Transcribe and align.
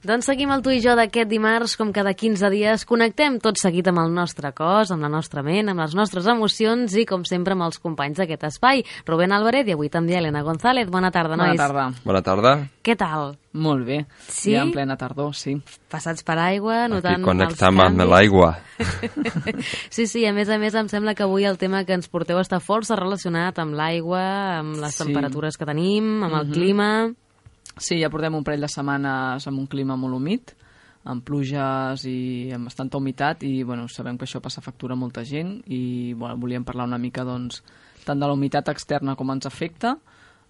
Doncs 0.00 0.24
seguim 0.30 0.48
el 0.48 0.62
tu 0.64 0.72
i 0.72 0.78
jo 0.80 0.94
d'aquest 0.96 1.28
dimarts, 1.28 1.74
com 1.76 1.90
cada 1.92 2.14
15 2.16 2.48
dies. 2.54 2.86
Connectem 2.88 3.34
tot 3.44 3.58
seguit 3.60 3.84
amb 3.90 4.00
el 4.00 4.14
nostre 4.16 4.48
cos, 4.56 4.88
amb 4.94 5.04
la 5.04 5.10
nostra 5.12 5.42
ment, 5.44 5.68
amb 5.68 5.82
les 5.82 5.92
nostres 5.98 6.24
emocions 6.32 6.94
i, 6.96 7.04
com 7.04 7.26
sempre, 7.28 7.52
amb 7.52 7.66
els 7.66 7.76
companys 7.84 8.16
d'aquest 8.16 8.46
espai. 8.48 8.80
Rubén 9.04 9.34
Álvarez 9.36 9.68
i 9.68 9.74
avui 9.76 9.90
també 9.92 10.16
Elena 10.16 10.40
González. 10.46 10.88
Bona 10.88 11.10
tarda, 11.12 11.36
nois. 11.36 11.52
Bona 11.52 11.60
tarda. 11.66 11.84
Bona 12.08 12.22
tarda. 12.24 12.54
Què 12.80 12.96
tal? 12.96 13.34
Molt 13.52 13.84
bé. 13.84 14.00
Sí? 14.30 14.54
Ja 14.56 14.62
en 14.64 14.72
plena 14.72 14.96
tardor, 14.96 15.34
sí. 15.36 15.58
Passats 15.92 16.24
per 16.24 16.38
aigua, 16.38 16.86
notant 16.88 17.20
Aquí 17.20 17.28
connectam 17.28 17.84
amb 17.84 18.00
l'aigua. 18.08 18.54
Sí, 19.90 20.06
sí, 20.06 20.24
a 20.24 20.32
més 20.32 20.48
a 20.48 20.56
més 20.56 20.72
em 20.78 20.86
sembla 20.88 21.12
que 21.18 21.26
avui 21.26 21.44
el 21.44 21.58
tema 21.60 21.82
que 21.84 21.92
ens 21.92 22.08
porteu 22.08 22.38
està 22.40 22.56
força 22.64 22.96
relacionat 22.96 23.58
amb 23.60 23.74
l'aigua, 23.76 24.22
amb 24.62 24.78
les 24.80 24.94
Sí. 24.96 25.04
temperatures 25.04 25.58
que 25.60 25.66
tenim, 25.68 26.22
amb 26.24 26.34
el 26.40 26.46
Mhm. 26.46 26.52
clima... 26.54 26.90
Sí, 27.78 28.00
ja 28.00 28.10
portem 28.10 28.34
un 28.34 28.44
parell 28.44 28.66
de 28.66 28.70
setmanes 28.70 29.46
amb 29.48 29.62
un 29.62 29.68
clima 29.70 29.96
molt 29.96 30.16
humit, 30.18 30.54
amb 31.10 31.24
pluges 31.24 32.04
i 32.08 32.50
amb 32.52 32.68
bastanta 32.68 32.98
humitat 32.98 33.44
i 33.48 33.62
bueno, 33.64 33.86
sabem 33.88 34.18
que 34.18 34.26
això 34.26 34.42
passa 34.44 34.60
factura 34.60 34.96
a 34.96 35.00
molta 35.00 35.24
gent 35.24 35.60
i 35.66 36.12
bueno, 36.12 36.36
volíem 36.36 36.64
parlar 36.64 36.88
una 36.90 36.98
mica 37.00 37.24
doncs, 37.24 37.62
tant 38.04 38.20
de 38.20 38.28
la 38.28 38.36
humitat 38.36 38.68
externa 38.68 39.16
com 39.16 39.32
ens 39.32 39.48
afecta 39.48 39.96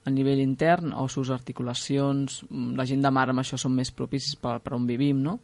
a 0.04 0.10
nivell 0.10 0.40
intern, 0.40 0.94
ossos, 0.96 1.30
articulacions, 1.30 2.42
mm, 2.48 2.74
la 2.76 2.86
gent 2.88 3.02
de 3.04 3.10
mar 3.12 3.28
amb 3.30 3.42
això 3.42 3.58
són 3.60 3.74
més 3.76 3.92
propicis 3.92 4.34
per, 4.40 4.58
per 4.64 4.74
on 4.74 4.86
vivim, 4.88 5.20
no? 5.22 5.38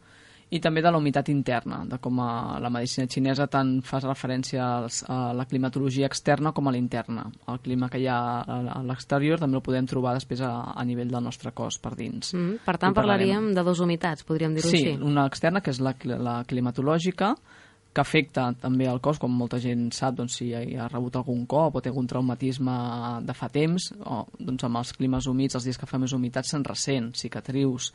I 0.49 0.61
també 0.63 0.79
de 0.79 0.91
la 0.91 0.97
humitat 0.97 1.27
interna, 1.27 1.81
de 1.83 1.97
com 1.99 2.21
a 2.23 2.57
la 2.63 2.69
medicina 2.71 3.07
xinesa 3.11 3.49
tant 3.51 3.81
fa 3.83 3.99
referència 3.99 4.63
als, 4.77 5.01
a 5.03 5.33
la 5.35 5.43
climatologia 5.45 6.07
externa 6.07 6.53
com 6.55 6.69
a 6.69 6.71
l'interna. 6.71 7.25
El 7.51 7.59
clima 7.59 7.89
que 7.91 7.99
hi 7.99 8.07
ha 8.07 8.19
a 8.47 8.79
l'exterior 8.87 9.41
també 9.41 9.59
el 9.59 9.65
podem 9.65 9.85
trobar 9.85 10.13
després 10.15 10.39
a, 10.47 10.53
a 10.71 10.85
nivell 10.87 11.11
del 11.11 11.23
nostre 11.25 11.51
cos 11.51 11.79
per 11.83 11.95
dins. 11.99 12.31
Mm, 12.33 12.61
per 12.63 12.77
tant, 12.79 12.95
parlaríem 12.95 13.51
de 13.53 13.63
dos 13.67 13.81
humitats, 13.83 14.23
podríem 14.23 14.55
dir-ho 14.55 14.71
Sí, 14.71 14.85
així. 14.85 14.97
una 15.03 15.27
externa, 15.27 15.59
que 15.59 15.71
és 15.75 15.81
la, 15.83 15.93
la 16.05 16.39
climatològica, 16.47 17.33
que 17.91 18.01
afecta 18.03 18.51
també 18.61 18.85
al 18.87 18.99
cos, 19.01 19.17
com 19.19 19.31
molta 19.33 19.57
gent 19.59 19.87
sap, 19.91 20.15
doncs, 20.15 20.35
si 20.39 20.51
ha, 20.53 20.61
ha 20.83 20.87
rebut 20.87 21.15
algun 21.17 21.45
cop 21.49 21.75
o 21.75 21.81
té 21.81 21.89
algun 21.89 22.07
traumatisme 22.07 22.75
de 23.25 23.33
fa 23.35 23.49
temps, 23.49 23.89
o, 23.99 24.21
doncs, 24.39 24.63
amb 24.63 24.79
els 24.79 24.93
climes 24.93 25.27
humits, 25.27 25.57
els 25.57 25.65
dies 25.65 25.79
que 25.81 25.89
fa 25.89 25.97
més 25.99 26.13
humitat, 26.13 26.45
se'n 26.45 26.63
ressent, 26.63 27.11
cicatrius, 27.17 27.91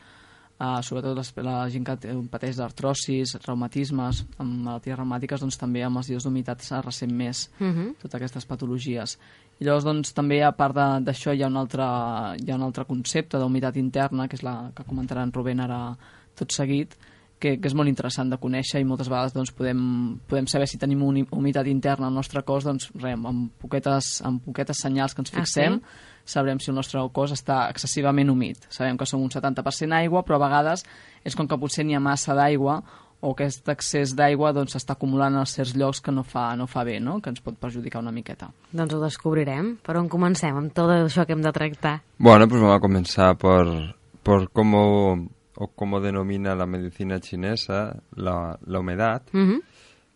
uh, 0.59 0.81
sobretot 0.81 1.15
les, 1.17 1.31
la 1.43 1.69
gent 1.69 1.85
que 1.85 1.97
pateix 2.31 2.57
d'artrosis, 2.57 3.37
reumatismes, 3.45 4.23
amb 4.37 4.65
malalties 4.65 4.97
reumàtiques, 4.97 5.41
doncs 5.41 5.57
també 5.57 5.83
amb 5.83 5.97
els 5.97 6.07
dies 6.07 6.23
d'humitat 6.23 6.61
se 6.61 6.81
ressent 6.81 7.11
més 7.11 7.49
Mhm. 7.59 7.95
totes 8.01 8.15
aquestes 8.15 8.45
patologies. 8.45 9.17
I 9.59 9.65
llavors, 9.65 9.83
doncs, 9.83 10.13
també 10.13 10.43
a 10.43 10.51
part 10.51 10.75
d'això 10.75 11.33
hi, 11.35 11.43
ha 11.43 11.47
un 11.47 11.57
altre, 11.57 11.83
hi 11.83 12.51
ha 12.51 12.55
un 12.55 12.63
altre 12.63 12.85
concepte 12.85 13.37
d'humitat 13.37 13.77
interna, 13.77 14.27
que 14.27 14.35
és 14.35 14.43
la 14.43 14.71
que 14.75 14.83
comentarà 14.83 15.23
en 15.23 15.31
Rubén 15.31 15.59
ara 15.59 15.95
tot 16.35 16.51
seguit, 16.51 16.95
que, 17.43 17.57
que 17.59 17.67
és 17.69 17.75
molt 17.75 17.91
interessant 17.91 18.31
de 18.31 18.39
conèixer 18.39 18.79
i 18.79 18.87
moltes 18.87 19.11
vegades 19.11 19.35
doncs, 19.35 19.51
podem, 19.57 19.83
podem 20.31 20.47
saber 20.47 20.69
si 20.71 20.79
tenim 20.79 21.03
una 21.03 21.25
humitat 21.35 21.67
interna 21.67 22.07
al 22.07 22.15
nostre 22.15 22.43
cos 22.47 22.63
doncs, 22.67 22.87
res, 22.95 23.19
amb, 23.19 23.51
poquetes, 23.59 24.15
amb 24.23 24.43
poquetes 24.45 24.79
senyals 24.85 25.15
que 25.15 25.23
ens 25.25 25.33
Ah, 25.33 25.41
fixem 25.41 25.79
sí? 25.79 26.09
sabrem 26.35 26.59
si 26.63 26.71
el 26.71 26.77
nostre 26.79 27.01
cos 27.11 27.33
està 27.35 27.65
excessivament 27.69 28.31
humit. 28.31 28.63
Sabem 28.71 28.97
que 28.97 29.05
som 29.09 29.21
un 29.21 29.31
70% 29.33 29.99
aigua, 29.99 30.23
però 30.23 30.39
a 30.39 30.45
vegades 30.45 30.85
és 31.27 31.35
com 31.35 31.49
que 31.49 31.59
potser 31.59 31.83
n'hi 31.83 31.97
ha 31.97 32.03
massa 32.03 32.35
d'aigua 32.37 32.79
o 33.23 33.31
aquest 33.31 33.69
excés 33.71 34.11
d'aigua 34.19 34.51
doncs, 34.55 34.75
s'està 34.75 34.97
acumulant 34.97 35.35
en 35.39 35.47
certs 35.47 35.75
llocs 35.79 36.01
que 36.03 36.11
no 36.11 36.25
fa, 36.27 36.49
no 36.59 36.67
fa 36.67 36.83
bé, 36.87 36.97
no? 36.99 37.19
que 37.23 37.31
ens 37.31 37.43
pot 37.43 37.55
perjudicar 37.59 38.01
una 38.03 38.11
miqueta. 38.11 38.49
Doncs 38.71 38.95
ho 38.95 38.99
descobrirem. 39.03 39.77
Per 39.83 39.95
on 39.99 40.09
comencem 40.11 40.59
amb 40.59 40.73
tot 40.75 40.91
això 40.91 41.23
que 41.27 41.35
hem 41.35 41.43
de 41.43 41.53
tractar? 41.55 42.01
Bueno, 42.19 42.47
pues 42.47 42.61
vamos 42.61 42.75
a 42.75 42.83
comenzar 42.83 43.37
por, 43.37 43.95
por 44.23 44.49
cómo, 44.51 45.29
o 45.55 45.67
cómo 45.67 46.01
denomina 46.01 46.55
la 46.55 46.65
medicina 46.65 47.19
chinesa 47.19 48.01
la, 48.15 48.57
la 48.65 48.79
humedad. 48.79 49.23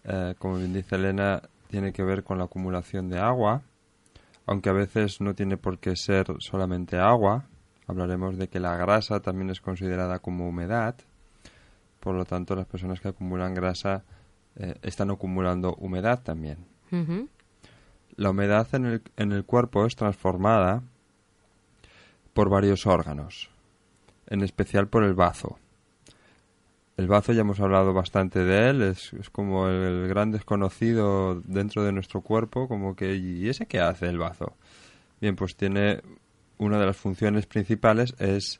Eh, 0.03 0.35
como 0.39 0.57
bien 0.57 0.73
dice 0.73 0.95
Elena, 0.95 1.41
tiene 1.67 1.91
que 1.91 2.03
ver 2.03 2.23
con 2.23 2.37
la 2.37 2.45
acumulación 2.45 3.09
de 3.09 3.19
agua, 3.19 3.61
aunque 4.45 4.69
a 4.69 4.73
veces 4.73 5.19
no 5.21 5.33
tiene 5.33 5.57
por 5.57 5.79
qué 5.79 5.95
ser 5.95 6.27
solamente 6.39 6.97
agua. 6.97 7.45
Hablaremos 7.87 8.37
de 8.37 8.47
que 8.47 8.59
la 8.59 8.75
grasa 8.75 9.19
también 9.19 9.49
es 9.49 9.61
considerada 9.61 10.19
como 10.19 10.47
humedad. 10.47 10.95
Por 11.99 12.15
lo 12.15 12.25
tanto, 12.25 12.55
las 12.55 12.67
personas 12.67 12.99
que 13.01 13.09
acumulan 13.09 13.53
grasa 13.53 14.03
eh, 14.55 14.75
están 14.81 15.11
acumulando 15.11 15.75
humedad 15.75 16.21
también. 16.23 16.57
La 18.15 18.29
humedad 18.29 18.67
en 18.73 18.85
el, 18.85 19.01
en 19.17 19.31
el 19.31 19.43
cuerpo 19.45 19.85
es 19.85 19.95
transformada 19.95 20.81
por 22.33 22.49
varios 22.49 22.87
órganos, 22.87 23.49
en 24.27 24.41
especial 24.41 24.87
por 24.87 25.03
el 25.03 25.13
bazo. 25.13 25.57
El 26.97 27.07
bazo 27.07 27.31
ya 27.31 27.41
hemos 27.41 27.59
hablado 27.59 27.93
bastante 27.93 28.43
de 28.43 28.69
él, 28.69 28.81
es, 28.81 29.13
es 29.13 29.29
como 29.29 29.67
el, 29.67 30.07
gran 30.07 30.31
desconocido 30.31 31.39
dentro 31.45 31.83
de 31.83 31.91
nuestro 31.91 32.21
cuerpo, 32.21 32.67
como 32.67 32.95
que 32.95 33.15
¿y 33.15 33.47
ese 33.47 33.67
qué 33.67 33.79
hace 33.79 34.07
el 34.07 34.17
bazo? 34.17 34.55
Bien, 35.21 35.35
pues 35.35 35.55
tiene 35.55 36.01
una 36.57 36.79
de 36.79 36.87
las 36.87 36.97
funciones 36.97 37.45
principales 37.45 38.15
es 38.17 38.59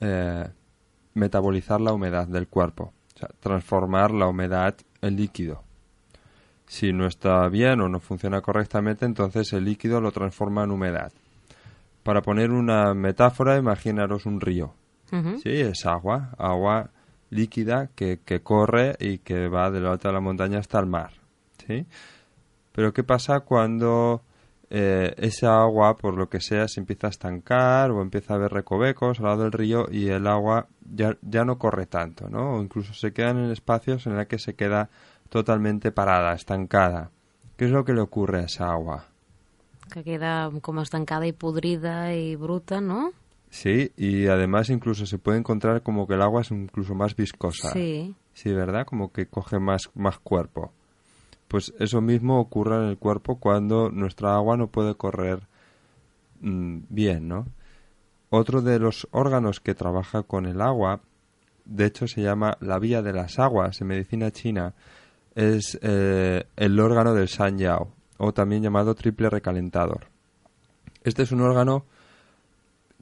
eh, 0.00 0.48
metabolizar 1.14 1.80
la 1.80 1.92
humedad 1.92 2.28
del 2.28 2.46
cuerpo, 2.46 2.92
o 3.16 3.18
sea, 3.18 3.28
transformar 3.40 4.12
la 4.12 4.28
humedad 4.28 4.76
en 5.00 5.16
líquido. 5.16 5.64
Si 6.66 6.92
no 6.92 7.06
está 7.06 7.48
bien 7.48 7.80
o 7.80 7.88
no 7.88 7.98
funciona 7.98 8.40
correctamente, 8.40 9.06
entonces 9.06 9.52
el 9.52 9.64
líquido 9.64 10.00
lo 10.00 10.12
transforma 10.12 10.64
en 10.64 10.70
humedad. 10.70 11.12
Para 12.02 12.22
poner 12.22 12.50
una 12.50 12.94
metáfora, 12.94 13.56
imaginaros 13.56 14.26
un 14.26 14.40
río. 14.40 14.74
Sí, 15.42 15.50
es 15.50 15.86
agua, 15.86 16.30
agua 16.38 16.90
líquida 17.30 17.88
que, 17.94 18.20
que 18.24 18.40
corre 18.40 18.96
y 19.00 19.18
que 19.18 19.48
va 19.48 19.70
de 19.70 19.80
la 19.80 19.92
alta 19.92 20.08
de 20.08 20.14
la 20.14 20.20
montaña 20.20 20.58
hasta 20.58 20.78
el 20.78 20.86
mar. 20.86 21.12
¿sí? 21.66 21.86
Pero 22.72 22.92
¿qué 22.92 23.04
pasa 23.04 23.40
cuando 23.40 24.22
eh, 24.70 25.14
esa 25.16 25.62
agua, 25.62 25.96
por 25.96 26.16
lo 26.16 26.28
que 26.28 26.40
sea, 26.40 26.68
se 26.68 26.80
empieza 26.80 27.06
a 27.06 27.10
estancar 27.10 27.90
o 27.90 28.02
empieza 28.02 28.34
a 28.34 28.36
haber 28.36 28.52
recovecos 28.52 29.18
al 29.18 29.26
lado 29.26 29.42
del 29.44 29.52
río 29.52 29.86
y 29.90 30.08
el 30.08 30.26
agua 30.26 30.66
ya, 30.94 31.16
ya 31.22 31.44
no 31.44 31.58
corre 31.58 31.86
tanto, 31.86 32.28
¿no? 32.28 32.56
O 32.56 32.62
incluso 32.62 32.92
se 32.92 33.12
quedan 33.12 33.38
en 33.38 33.50
espacios 33.50 34.06
en 34.06 34.16
los 34.16 34.26
que 34.26 34.38
se 34.38 34.54
queda 34.54 34.90
totalmente 35.30 35.90
parada, 35.90 36.34
estancada. 36.34 37.10
¿Qué 37.56 37.64
es 37.64 37.70
lo 37.70 37.84
que 37.84 37.94
le 37.94 38.00
ocurre 38.00 38.40
a 38.40 38.44
esa 38.44 38.70
agua? 38.70 39.04
Que 39.90 40.04
queda 40.04 40.50
com 40.60 40.78
estancada 40.82 41.26
i 41.26 41.32
podrida 41.32 42.12
i 42.12 42.36
bruta, 42.36 42.80
no? 42.80 43.12
Sí, 43.50 43.92
y 43.96 44.26
además 44.26 44.68
incluso 44.70 45.06
se 45.06 45.18
puede 45.18 45.38
encontrar 45.38 45.82
como 45.82 46.06
que 46.06 46.14
el 46.14 46.22
agua 46.22 46.42
es 46.42 46.50
incluso 46.50 46.94
más 46.94 47.16
viscosa. 47.16 47.70
Sí. 47.72 48.14
Sí, 48.34 48.52
¿verdad? 48.52 48.86
Como 48.86 49.12
que 49.12 49.26
coge 49.26 49.58
más, 49.58 49.90
más 49.94 50.18
cuerpo. 50.18 50.72
Pues 51.48 51.72
eso 51.78 52.00
mismo 52.00 52.40
ocurre 52.40 52.76
en 52.76 52.90
el 52.90 52.98
cuerpo 52.98 53.40
cuando 53.40 53.90
nuestra 53.90 54.34
agua 54.34 54.56
no 54.56 54.68
puede 54.68 54.94
correr 54.94 55.46
mm, 56.40 56.80
bien, 56.90 57.26
¿no? 57.26 57.46
Otro 58.30 58.60
de 58.60 58.78
los 58.78 59.08
órganos 59.10 59.60
que 59.60 59.74
trabaja 59.74 60.22
con 60.22 60.44
el 60.44 60.60
agua, 60.60 61.00
de 61.64 61.86
hecho 61.86 62.06
se 62.06 62.20
llama 62.20 62.58
la 62.60 62.78
vía 62.78 63.00
de 63.00 63.14
las 63.14 63.38
aguas 63.38 63.80
en 63.80 63.86
medicina 63.86 64.30
china, 64.30 64.74
es 65.34 65.78
eh, 65.80 66.44
el 66.56 66.78
órgano 66.78 67.14
del 67.14 67.28
San 67.28 67.56
Yao, 67.56 67.94
o 68.18 68.34
también 68.34 68.62
llamado 68.62 68.94
triple 68.94 69.30
recalentador. 69.30 70.08
Este 71.02 71.22
es 71.22 71.32
un 71.32 71.40
órgano 71.40 71.86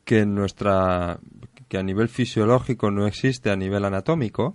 que 0.07 0.21
en 0.21 0.35
nuestra 0.35 1.19
que 1.69 1.77
a 1.77 1.83
nivel 1.83 2.09
fisiológico 2.09 2.91
no 2.93 3.07
existe 3.07 3.51
a 3.51 3.57
nivel 3.57 3.85
anatómico, 3.85 4.55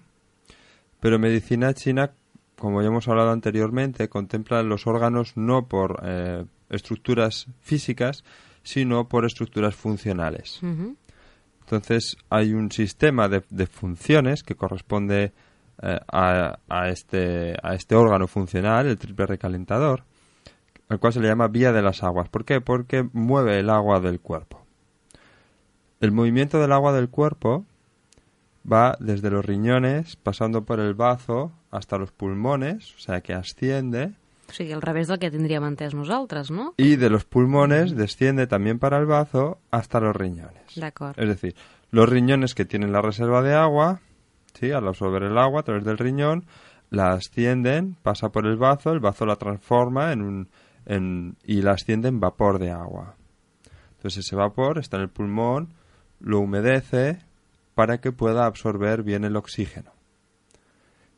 pero 1.01 1.19
medicina 1.19 1.74
china, 1.74 2.13
como 2.57 2.81
ya 2.81 2.88
hemos 2.88 3.07
hablado 3.09 3.31
anteriormente, 3.31 4.07
contempla 4.07 4.63
los 4.63 4.88
órganos 4.88 5.36
no 5.36 5.68
por 5.68 6.00
eh, 6.03 6.45
estructuras 6.69 7.48
físicas, 7.59 8.24
sino 8.63 9.09
por 9.09 9.25
estructuras 9.25 9.75
funcionales. 9.75 10.62
Entonces 11.59 12.15
hay 12.30 12.54
un 12.54 12.71
sistema 12.71 13.27
de, 13.27 13.44
de 13.50 13.68
funciones 13.68 14.44
que 14.44 14.56
corresponde 14.56 15.33
eh, 15.81 16.00
a, 16.07 16.59
a 16.69 16.89
este, 16.89 17.57
a 17.62 17.75
este 17.75 17.95
órgano 17.95 18.27
funcional, 18.27 18.88
el 18.88 18.97
triple 18.97 19.25
recalentador, 19.25 20.06
al 20.88 21.00
cual 21.00 21.12
se 21.12 21.19
le 21.19 21.27
llama 21.27 21.50
vía 21.50 21.74
de 21.74 21.81
las 21.81 22.04
aguas. 22.04 22.30
¿Por 22.30 22.45
qué? 22.45 22.62
Porque 22.62 23.06
mueve 23.12 23.59
el 23.59 23.69
agua 23.69 24.00
del 24.00 24.21
cuerpo. 24.21 24.60
El 26.01 26.12
movimiento 26.12 26.59
del 26.59 26.71
agua 26.71 26.94
del 26.94 27.09
cuerpo 27.09 27.65
va 28.69 28.98
desde 29.00 29.30
los 29.30 29.45
riñones, 29.45 30.15
pasando 30.18 30.65
por 30.65 30.80
el 30.80 30.94
bazo 30.94 31.51
hasta 31.69 31.98
los 31.98 32.12
pulmones, 32.12 32.94
o 32.95 33.00
sea 33.00 33.21
que 33.21 33.33
asciende, 33.33 34.13
O 34.50 34.53
sigui, 34.53 34.74
al 34.74 34.81
revés 34.81 35.07
del 35.07 35.18
que 35.18 35.31
tindríem 35.31 35.63
entès 35.63 35.94
nosaltres, 35.95 36.51
no? 36.51 36.74
y 36.75 36.98
de 36.98 37.09
los 37.09 37.24
pulmones 37.24 37.95
desciende 37.95 38.48
también 38.48 38.80
para 38.80 38.98
el 38.98 39.06
bazo 39.06 39.59
hasta 39.71 40.01
los 40.01 40.13
riñones. 40.13 40.75
D'acord. 40.75 41.18
Es 41.18 41.30
decir, 41.30 41.56
los 41.89 42.09
riñones 42.09 42.54
que 42.54 42.65
tienen 42.65 42.92
la 42.92 43.01
reserva 43.01 43.42
de 43.42 43.54
agua, 43.54 44.01
¿sí? 44.59 44.71
al 44.71 44.88
absorber 44.88 45.24
el 45.24 45.38
agua 45.38 45.62
a 45.62 45.63
través 45.63 45.86
del 45.86 45.97
riñón, 45.97 46.44
la 46.89 47.13
ascienden, 47.13 47.95
pasa 48.04 48.30
por 48.30 48.45
el 48.45 48.57
bazo, 48.57 48.92
el 48.92 49.00
bazo 49.00 49.25
la 49.25 49.38
transforma 49.38 50.12
en 50.12 50.21
un, 50.21 50.50
en, 50.86 51.38
y 51.45 51.62
la 51.62 51.71
asciende 51.71 52.09
en 52.09 52.19
vapor 52.19 52.59
de 52.59 52.71
agua. 52.71 53.15
Entonces 53.95 54.25
ese 54.25 54.36
vapor 54.36 54.80
está 54.80 54.97
en 54.97 55.04
el 55.04 55.09
pulmón, 55.09 55.69
lo 56.21 56.39
humedece 56.39 57.19
para 57.75 58.00
que 58.00 58.12
pueda 58.12 58.45
absorber 58.45 59.03
bien 59.03 59.23
el 59.23 59.35
oxígeno. 59.35 59.91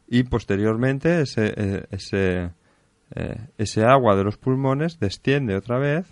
Y 0.07 0.23
posteriormente 0.23 1.21
ese, 1.21 1.53
eh, 1.55 1.85
ese, 1.91 2.51
eh, 3.15 3.47
ese 3.57 3.83
agua 3.83 4.15
de 4.15 4.23
los 4.23 4.37
pulmones 4.37 4.99
desciende 4.99 5.55
otra 5.55 5.79
vez, 5.79 6.07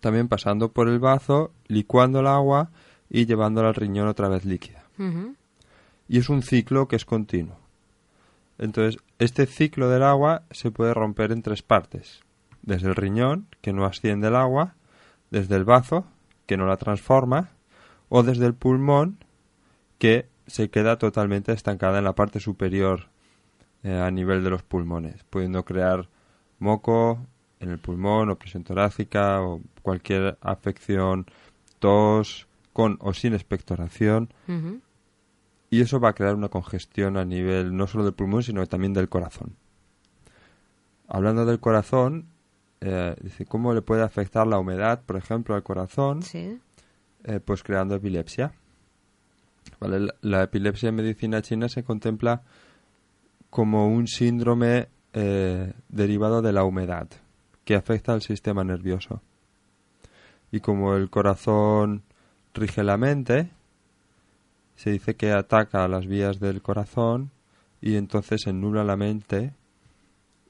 también 0.00 0.28
pasando 0.28 0.72
por 0.72 0.88
el 0.88 0.98
bazo, 0.98 1.52
licuando 1.66 2.20
el 2.20 2.26
agua 2.26 2.70
y 3.10 3.26
llevándola 3.26 3.68
al 3.68 3.74
riñón 3.74 4.08
otra 4.08 4.28
vez 4.28 4.44
líquida. 4.44 4.84
Uh 4.98 5.34
Y 6.08 6.18
es 6.18 6.28
un 6.28 6.42
ciclo 6.42 6.88
que 6.88 6.96
es 6.96 7.04
continuo. 7.04 7.58
Entonces, 8.58 9.00
este 9.18 9.46
ciclo 9.46 9.88
del 9.88 10.02
agua 10.02 10.42
se 10.50 10.70
puede 10.70 10.94
romper 10.94 11.32
en 11.32 11.42
tres 11.42 11.62
partes. 11.62 12.20
Desde 12.62 12.88
el 12.88 12.96
riñón, 12.96 13.46
que 13.60 13.72
no 13.72 13.84
asciende 13.84 14.28
el 14.28 14.36
agua, 14.36 14.74
desde 15.30 15.56
el 15.56 15.64
bazo, 15.64 16.06
que 16.46 16.56
no 16.56 16.66
la 16.66 16.76
transforma, 16.76 17.50
o 18.08 18.22
desde 18.22 18.46
el 18.46 18.54
pulmón, 18.54 19.18
que 19.98 20.28
se 20.46 20.70
queda 20.70 20.98
totalmente 20.98 21.52
estancada 21.52 21.98
en 21.98 22.04
la 22.04 22.14
parte 22.14 22.40
superior 22.40 23.08
eh, 23.82 23.98
a 23.98 24.10
nivel 24.10 24.42
de 24.42 24.50
los 24.50 24.62
pulmones, 24.62 25.22
pudiendo 25.30 25.64
crear 25.64 26.08
moco 26.58 27.20
en 27.60 27.70
el 27.70 27.78
pulmón 27.78 28.30
o 28.30 28.36
presión 28.36 28.64
torácica 28.64 29.42
o 29.42 29.60
cualquier 29.82 30.38
afección, 30.40 31.26
tos, 31.78 32.46
con 32.72 32.96
o 33.00 33.12
sin 33.12 33.34
expectoración, 33.34 34.28
-huh. 34.46 34.80
y 35.70 35.80
eso 35.80 36.00
va 36.00 36.10
a 36.10 36.12
crear 36.14 36.34
una 36.34 36.48
congestión 36.48 37.16
a 37.16 37.24
nivel 37.24 37.76
no 37.76 37.86
solo 37.86 38.04
del 38.04 38.14
pulmón, 38.14 38.42
sino 38.42 38.66
también 38.66 38.92
del 38.92 39.08
corazón. 39.08 39.56
Hablando 41.08 41.44
del 41.44 41.58
corazón, 41.58 42.26
eh, 42.80 43.16
dice, 43.20 43.46
¿cómo 43.46 43.74
le 43.74 43.82
puede 43.82 44.02
afectar 44.02 44.46
la 44.46 44.58
humedad, 44.58 45.02
por 45.04 45.16
ejemplo, 45.16 45.54
al 45.54 45.62
corazón? 45.62 46.22
Sí. 46.22 46.60
Eh, 47.28 47.40
pues 47.40 47.62
creando 47.62 47.94
epilepsia. 47.94 48.52
¿Vale? 49.80 50.14
La, 50.22 50.44
epilepsia 50.44 50.88
en 50.88 50.94
medicina 50.94 51.42
china 51.42 51.68
se 51.68 51.84
contempla 51.84 52.40
como 53.50 53.86
un 53.86 54.06
síndrome 54.06 54.88
eh, 55.12 55.74
derivado 55.90 56.40
de 56.40 56.52
la 56.54 56.64
humedad, 56.64 57.06
que 57.66 57.74
afecta 57.74 58.14
al 58.14 58.22
sistema 58.22 58.64
nervioso. 58.64 59.20
Y 60.50 60.60
como 60.60 60.96
el 60.96 61.10
corazón 61.10 62.02
rige 62.54 62.82
la 62.82 62.96
mente, 62.96 63.50
se 64.76 64.92
dice 64.92 65.14
que 65.14 65.32
ataca 65.32 65.84
a 65.84 65.88
las 65.88 66.06
vías 66.06 66.40
del 66.40 66.62
corazón 66.62 67.30
y 67.82 67.96
entonces 67.96 68.40
se 68.40 68.54
la 68.54 68.96
mente 68.96 69.52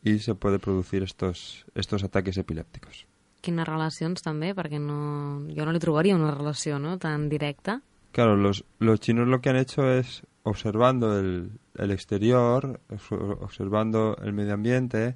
y 0.05 0.21
se 0.21 0.37
puede 0.37 0.61
producir 0.61 1.03
estos, 1.03 1.67
estos 1.75 2.05
ataques 2.05 2.39
epilèpticos. 2.39 3.09
Quines 3.41 3.67
relacions 3.69 4.23
també? 4.23 4.55
Perquè 4.55 4.79
no... 4.81 5.43
jo 5.55 5.65
no 5.65 5.79
trobaria 5.79 6.17
una 6.17 6.33
relació 6.35 6.79
no? 6.79 6.99
tan 6.99 7.29
directa. 7.29 7.81
Claro, 8.13 8.37
los, 8.37 8.65
los 8.79 9.01
chinos 9.01 9.29
lo 9.29 9.41
que 9.41 9.51
han 9.51 9.57
hecho 9.57 9.89
es, 9.91 10.23
observando 10.43 11.19
el, 11.19 11.53
el 11.77 11.91
exterior, 11.91 12.81
obs- 12.89 13.39
observando 13.43 14.17
el 14.23 14.33
medio 14.33 14.55
ambiente, 14.55 15.15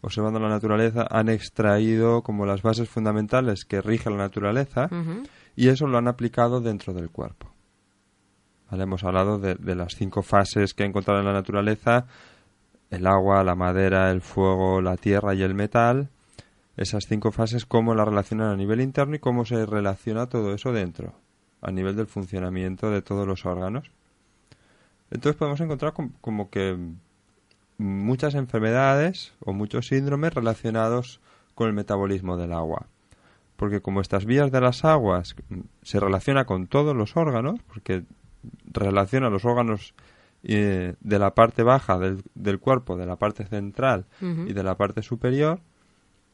observando 0.00 0.40
la 0.40 0.48
naturaleza, 0.48 1.06
han 1.10 1.28
extraído 1.28 2.22
como 2.22 2.46
las 2.46 2.62
bases 2.62 2.88
fundamentales 2.88 3.64
que 3.64 3.82
rigen 3.82 4.16
la 4.16 4.24
naturaleza 4.24 4.88
Uh 4.90 4.94
-huh. 4.94 5.28
y 5.56 5.68
eso 5.68 5.86
lo 5.86 5.98
han 5.98 6.08
aplicado 6.08 6.60
dentro 6.62 6.94
del 6.94 7.10
cuerpo. 7.10 7.52
¿Vale? 8.70 8.84
Hemos 8.84 9.02
hablado 9.04 9.38
de, 9.38 9.56
de 9.56 9.74
las 9.74 9.94
cinco 9.96 10.22
fases 10.22 10.72
que 10.72 10.84
ha 10.84 10.86
encontrado 10.86 11.18
en 11.20 11.26
la 11.26 11.32
naturaleza, 11.32 12.06
el 12.88 13.06
agua, 13.06 13.42
la 13.44 13.54
madera, 13.56 14.10
el 14.10 14.20
fuego, 14.22 14.80
la 14.80 14.96
tierra 14.96 15.34
y 15.34 15.42
el 15.42 15.54
metal. 15.54 16.08
Esas 16.80 17.06
cinco 17.06 17.30
fases, 17.30 17.66
cómo 17.66 17.94
las 17.94 18.08
relacionan 18.08 18.48
a 18.48 18.56
nivel 18.56 18.80
interno 18.80 19.14
y 19.14 19.18
cómo 19.18 19.44
se 19.44 19.66
relaciona 19.66 20.28
todo 20.28 20.54
eso 20.54 20.72
dentro, 20.72 21.12
a 21.60 21.70
nivel 21.70 21.94
del 21.94 22.06
funcionamiento 22.06 22.90
de 22.90 23.02
todos 23.02 23.26
los 23.26 23.44
órganos. 23.44 23.90
Entonces 25.10 25.36
podemos 25.38 25.60
encontrar 25.60 25.92
com- 25.92 26.12
como 26.20 26.48
que 26.50 26.76
muchas 27.78 28.34
enfermedades 28.34 29.34
o 29.40 29.52
muchos 29.52 29.88
síndromes 29.88 30.32
relacionados 30.34 31.20
con 31.54 31.68
el 31.68 31.74
metabolismo 31.74 32.36
del 32.36 32.52
agua 32.52 32.86
porque 33.56 33.82
como 33.82 34.00
estas 34.00 34.24
vías 34.24 34.50
de 34.50 34.58
las 34.62 34.86
aguas 34.86 35.36
mm, 35.50 35.60
se 35.82 36.00
relaciona 36.00 36.46
con 36.46 36.66
todos 36.66 36.96
los 36.96 37.14
órganos, 37.18 37.60
porque 37.70 38.04
relaciona 38.72 39.28
los 39.28 39.44
órganos 39.44 39.92
eh, 40.44 40.94
de 41.00 41.18
la 41.18 41.34
parte 41.34 41.62
baja 41.62 41.98
del, 41.98 42.22
del 42.34 42.58
cuerpo, 42.58 42.96
de 42.96 43.04
la 43.04 43.16
parte 43.16 43.44
central 43.44 44.06
y 44.48 44.54
de 44.54 44.62
la 44.62 44.76
parte 44.78 45.02
superior, 45.02 45.60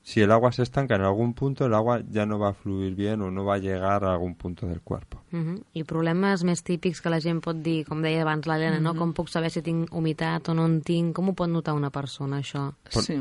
si 0.06 0.20
el 0.22 0.30
agua 0.30 0.52
se 0.52 0.62
estanca 0.62 0.94
en 0.94 1.02
algún 1.02 1.34
punto, 1.34 1.66
el 1.66 1.74
agua 1.74 2.00
ya 2.08 2.24
no 2.26 2.38
va 2.38 2.50
a 2.50 2.54
fluir 2.54 2.94
bien 2.94 3.22
o 3.22 3.30
no 3.32 3.44
va 3.44 3.54
a 3.56 3.58
llegar 3.58 4.04
a 4.04 4.12
algún 4.12 4.36
punto 4.36 4.64
del 4.68 4.80
cuerpo. 4.80 5.20
Uh 5.32 5.38
-huh. 5.38 5.62
I 5.74 5.82
problemes 5.82 6.44
més 6.44 6.62
típics 6.62 7.00
que 7.00 7.10
la 7.10 7.20
gent 7.20 7.40
pot 7.42 7.56
dir, 7.56 7.84
com 7.84 8.00
deia 8.02 8.22
abans 8.22 8.46
l'Helena, 8.46 8.78
no? 8.78 8.94
Com 8.94 9.12
puc 9.12 9.28
saber 9.28 9.50
si 9.50 9.62
tinc 9.62 9.92
humitat 9.92 10.48
o 10.48 10.54
no 10.54 10.64
en 10.66 10.80
tinc? 10.82 11.12
Com 11.16 11.28
ho 11.28 11.32
pot 11.34 11.48
notar 11.48 11.74
una 11.74 11.90
persona, 11.90 12.38
això? 12.38 12.72
Por- 12.92 13.02
Sí. 13.02 13.20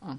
Ah. 0.00 0.16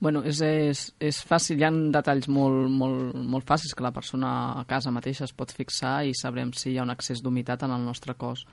Bueno, 0.00 0.22
és, 0.24 0.40
és, 0.40 0.94
és 0.98 1.24
fàcil, 1.24 1.58
hi 1.60 1.64
ha 1.64 1.70
detalls 1.70 2.26
molt, 2.28 2.68
molt, 2.68 3.14
molt 3.14 3.44
fàcils 3.46 3.74
que 3.76 3.82
la 3.84 3.92
persona 3.92 4.58
a 4.60 4.64
casa 4.64 4.90
mateixa 4.90 5.24
es 5.24 5.32
pot 5.32 5.52
fixar 5.52 6.04
i 6.04 6.12
sabrem 6.14 6.52
si 6.52 6.70
hi 6.72 6.78
ha 6.78 6.82
un 6.82 6.90
excés 6.90 7.22
d'humitat 7.22 7.62
en 7.62 7.70
el 7.70 7.84
nostre 7.84 8.14
cos. 8.14 8.44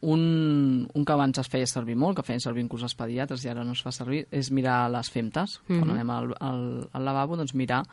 Un, 0.00 0.88
un 0.94 1.04
que 1.04 1.12
abans 1.12 1.38
es 1.38 1.48
feia 1.50 1.66
servir 1.66 1.96
molt, 1.98 2.16
que 2.20 2.22
feien 2.22 2.40
servir 2.40 2.62
inclús 2.62 2.84
els 2.86 2.94
pediatres 2.94 3.42
i 3.44 3.48
ara 3.50 3.64
no 3.66 3.72
es 3.72 3.82
fa 3.82 3.90
servir, 3.90 4.26
és 4.30 4.52
mirar 4.54 4.88
les 4.90 5.10
femtes. 5.10 5.60
Quan 5.66 5.80
Mhm. 5.80 5.90
anem 5.90 6.10
al, 6.10 6.34
al, 6.40 6.88
al 6.92 7.04
lavabo, 7.04 7.36
doncs 7.36 7.54
mirar 7.54 7.84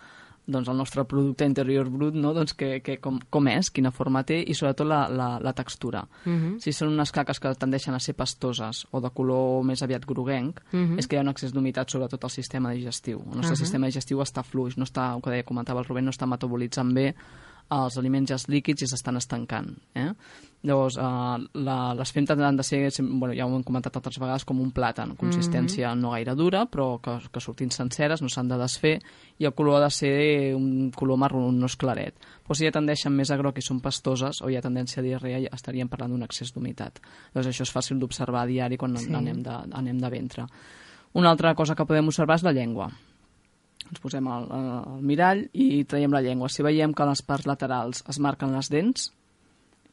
doncs, 0.48 0.68
el 0.70 0.78
nostre 0.78 1.04
producte 1.06 1.44
interior 1.44 1.90
brut, 1.90 2.14
no? 2.14 2.32
doncs 2.32 2.54
que, 2.54 2.80
que 2.84 3.00
com, 3.02 3.18
com 3.32 3.48
és, 3.48 3.72
quina 3.72 3.90
forma 3.90 4.22
té 4.24 4.44
i 4.46 4.54
sobretot 4.54 4.86
la, 4.86 5.08
la, 5.10 5.40
la 5.42 5.54
textura. 5.54 6.04
Uh 6.24 6.30
-huh. 6.32 6.60
Si 6.60 6.72
són 6.72 6.90
unes 6.90 7.12
caques 7.12 7.40
que 7.40 7.56
tendeixen 7.56 7.96
a 7.96 8.00
ser 8.00 8.14
pastoses 8.14 8.86
o 8.92 9.02
de 9.02 9.10
color 9.10 9.64
més 9.64 9.82
aviat 9.82 10.06
groguenc, 10.06 10.62
Mhm. 10.72 11.00
és 11.00 11.08
que 11.08 11.16
hi 11.16 11.18
ha 11.20 11.22
un 11.24 11.30
excés 11.30 11.52
d'humitat 11.52 11.90
sobre 11.90 12.08
tot 12.08 12.24
el 12.24 12.30
sistema 12.30 12.70
digestiu. 12.72 13.18
El 13.22 13.38
nostre 13.38 13.56
Ahà. 13.56 13.60
sistema 13.60 13.88
digestiu 13.88 14.20
està 14.22 14.44
fluix, 14.44 14.78
no 14.78 14.84
està, 14.86 15.16
el 15.16 15.22
que 15.24 15.32
deia, 15.32 15.44
comentava 15.44 15.80
el 15.80 15.86
Rubén, 15.88 16.06
no 16.06 16.12
està 16.12 16.28
metabolitzant 16.28 16.94
bé 16.94 17.16
els 17.74 17.98
aliments 17.98 18.30
ja 18.30 18.38
líquids 18.52 18.86
i 18.86 18.88
s'estan 18.90 19.18
estancant. 19.18 19.72
Eh? 19.98 20.12
Llavors, 20.66 20.98
eh, 20.98 21.46
la, 21.66 21.78
les 21.98 22.12
femtes 22.14 22.40
han 22.40 22.58
de 22.58 22.64
ser, 22.64 22.82
bueno, 23.00 23.34
ja 23.38 23.46
ho 23.46 23.56
hem 23.56 23.64
comentat 23.66 23.96
altres 23.98 24.20
vegades, 24.22 24.46
com 24.46 24.62
un 24.62 24.72
plàtan, 24.74 25.16
consistència 25.18 25.94
no 25.96 26.14
gaire 26.14 26.36
dura, 26.36 26.66
però 26.70 27.00
que, 27.02 27.18
que 27.32 27.42
sortint 27.42 27.74
senceres, 27.74 28.22
no 28.22 28.30
s'han 28.30 28.50
de 28.50 28.58
desfer, 28.62 28.96
i 29.38 29.46
el 29.46 29.54
color 29.54 29.80
ha 29.80 29.86
de 29.86 29.92
ser 29.94 30.14
un 30.56 30.92
color 30.96 31.22
marronós 31.22 31.78
claret. 31.78 32.18
Però 32.46 32.58
si 32.58 32.66
ja 32.66 32.74
tendeixen 32.74 33.14
més 33.14 33.32
a 33.32 33.38
groc 33.42 33.60
i 33.62 33.66
són 33.66 33.82
pastoses, 33.82 34.42
o 34.42 34.50
hi 34.50 34.58
ha 34.58 34.64
tendència 34.66 35.02
a 35.02 35.06
diarrea, 35.06 35.42
ja 35.48 35.54
estaríem 35.54 35.90
parlant 35.90 36.14
d'un 36.14 36.26
excés 36.26 36.54
d'humitat. 36.54 37.02
Llavors, 37.34 37.52
això 37.54 37.66
és 37.66 37.74
fàcil 37.74 38.02
d'observar 38.02 38.46
a 38.46 38.50
diari 38.50 38.78
quan 38.78 38.98
sí. 38.98 39.14
anem, 39.14 39.42
de, 39.46 39.58
anem 39.74 40.02
de 40.02 40.14
ventre. 40.14 40.48
Una 41.16 41.30
altra 41.32 41.54
cosa 41.56 41.76
que 41.76 41.86
podem 41.88 42.10
observar 42.12 42.36
és 42.42 42.44
la 42.44 42.54
llengua. 42.54 42.90
Ens 43.86 44.02
posem 44.02 44.28
al, 44.28 44.48
al 44.50 45.04
mirall 45.06 45.46
i 45.54 45.84
traiem 45.86 46.14
la 46.14 46.24
llengua. 46.26 46.50
Si 46.50 46.66
veiem 46.66 46.94
que 46.94 47.04
a 47.06 47.10
les 47.12 47.22
parts 47.22 47.46
laterals 47.46 48.04
es 48.10 48.20
marquen 48.20 48.56
les 48.56 48.72
dents, 48.74 49.12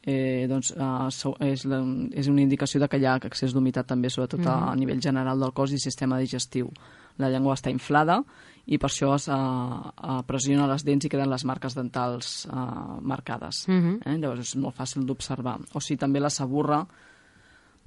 eh, 0.03 0.47
doncs 0.51 0.73
eh, 0.75 1.51
és, 1.53 1.67
la, 1.69 1.83
és 2.11 2.31
una 2.31 2.43
indicació 2.43 2.81
de 2.83 2.89
que 2.89 2.99
hi 2.99 3.07
ha 3.07 3.19
excés 3.23 3.55
d'humitat 3.55 3.91
també, 3.93 4.11
sobretot 4.11 4.47
a, 4.47 4.57
a 4.73 4.75
nivell 4.79 5.03
general 5.03 5.41
del 5.41 5.55
cos 5.57 5.75
i 5.77 5.81
sistema 5.83 6.19
digestiu. 6.21 6.73
La 7.21 7.29
llengua 7.29 7.59
està 7.59 7.71
inflada 7.71 8.23
i 8.67 8.79
per 8.79 8.89
això 8.91 9.13
es 9.17 9.29
eh, 9.29 9.37
eh, 9.37 10.19
pressiona 10.27 10.69
les 10.71 10.85
dents 10.87 11.07
i 11.07 11.11
queden 11.13 11.31
les 11.31 11.45
marques 11.49 11.77
dentals 11.79 12.35
eh, 12.47 12.67
marcades. 13.01 13.67
Mhm. 13.69 14.01
Eh? 14.05 14.19
Llavors 14.19 14.47
és 14.47 14.57
molt 14.57 14.79
fàcil 14.79 15.07
d'observar. 15.07 15.59
O 15.75 15.81
si 15.81 15.97
també 15.97 16.23
la 16.23 16.31
saburra, 16.31 16.85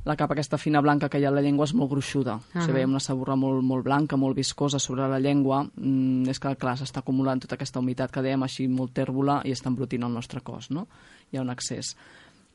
la 0.06 0.16
capa 0.16 0.36
aquesta 0.36 0.58
fina 0.62 0.82
blanca 0.82 1.10
que 1.10 1.20
hi 1.20 1.26
ha 1.26 1.32
a 1.34 1.36
la 1.36 1.42
llengua 1.42 1.66
és 1.66 1.74
molt 1.74 1.90
gruixuda. 1.92 2.36
Uh 2.36 2.42
-huh. 2.42 2.60
Ahà. 2.60 2.66
Si 2.66 2.72
veiem 2.72 2.90
una 2.90 3.00
saburra 3.00 3.36
molt, 3.36 3.64
molt 3.64 3.84
blanca, 3.84 4.16
molt 4.16 4.36
viscosa 4.36 4.80
sobre 4.80 5.08
la 5.08 5.20
llengua, 5.20 5.64
mm, 5.64 6.30
és 6.30 6.40
que, 6.40 6.56
clar, 6.56 6.78
s'està 6.78 7.00
acumulant 7.00 7.40
tota 7.40 7.56
aquesta 7.56 7.80
humitat 7.80 8.12
que 8.12 8.22
dèiem 8.22 8.44
així 8.44 8.68
molt 8.68 8.94
tèrbola 8.94 9.42
i 9.44 9.52
està 9.52 9.68
embrutint 9.68 10.04
el 10.04 10.14
nostre 10.14 10.42
cos, 10.42 10.70
no? 10.70 10.88
Hi 11.32 11.38
ha 11.38 11.42
un 11.42 11.50
excés. 11.50 11.96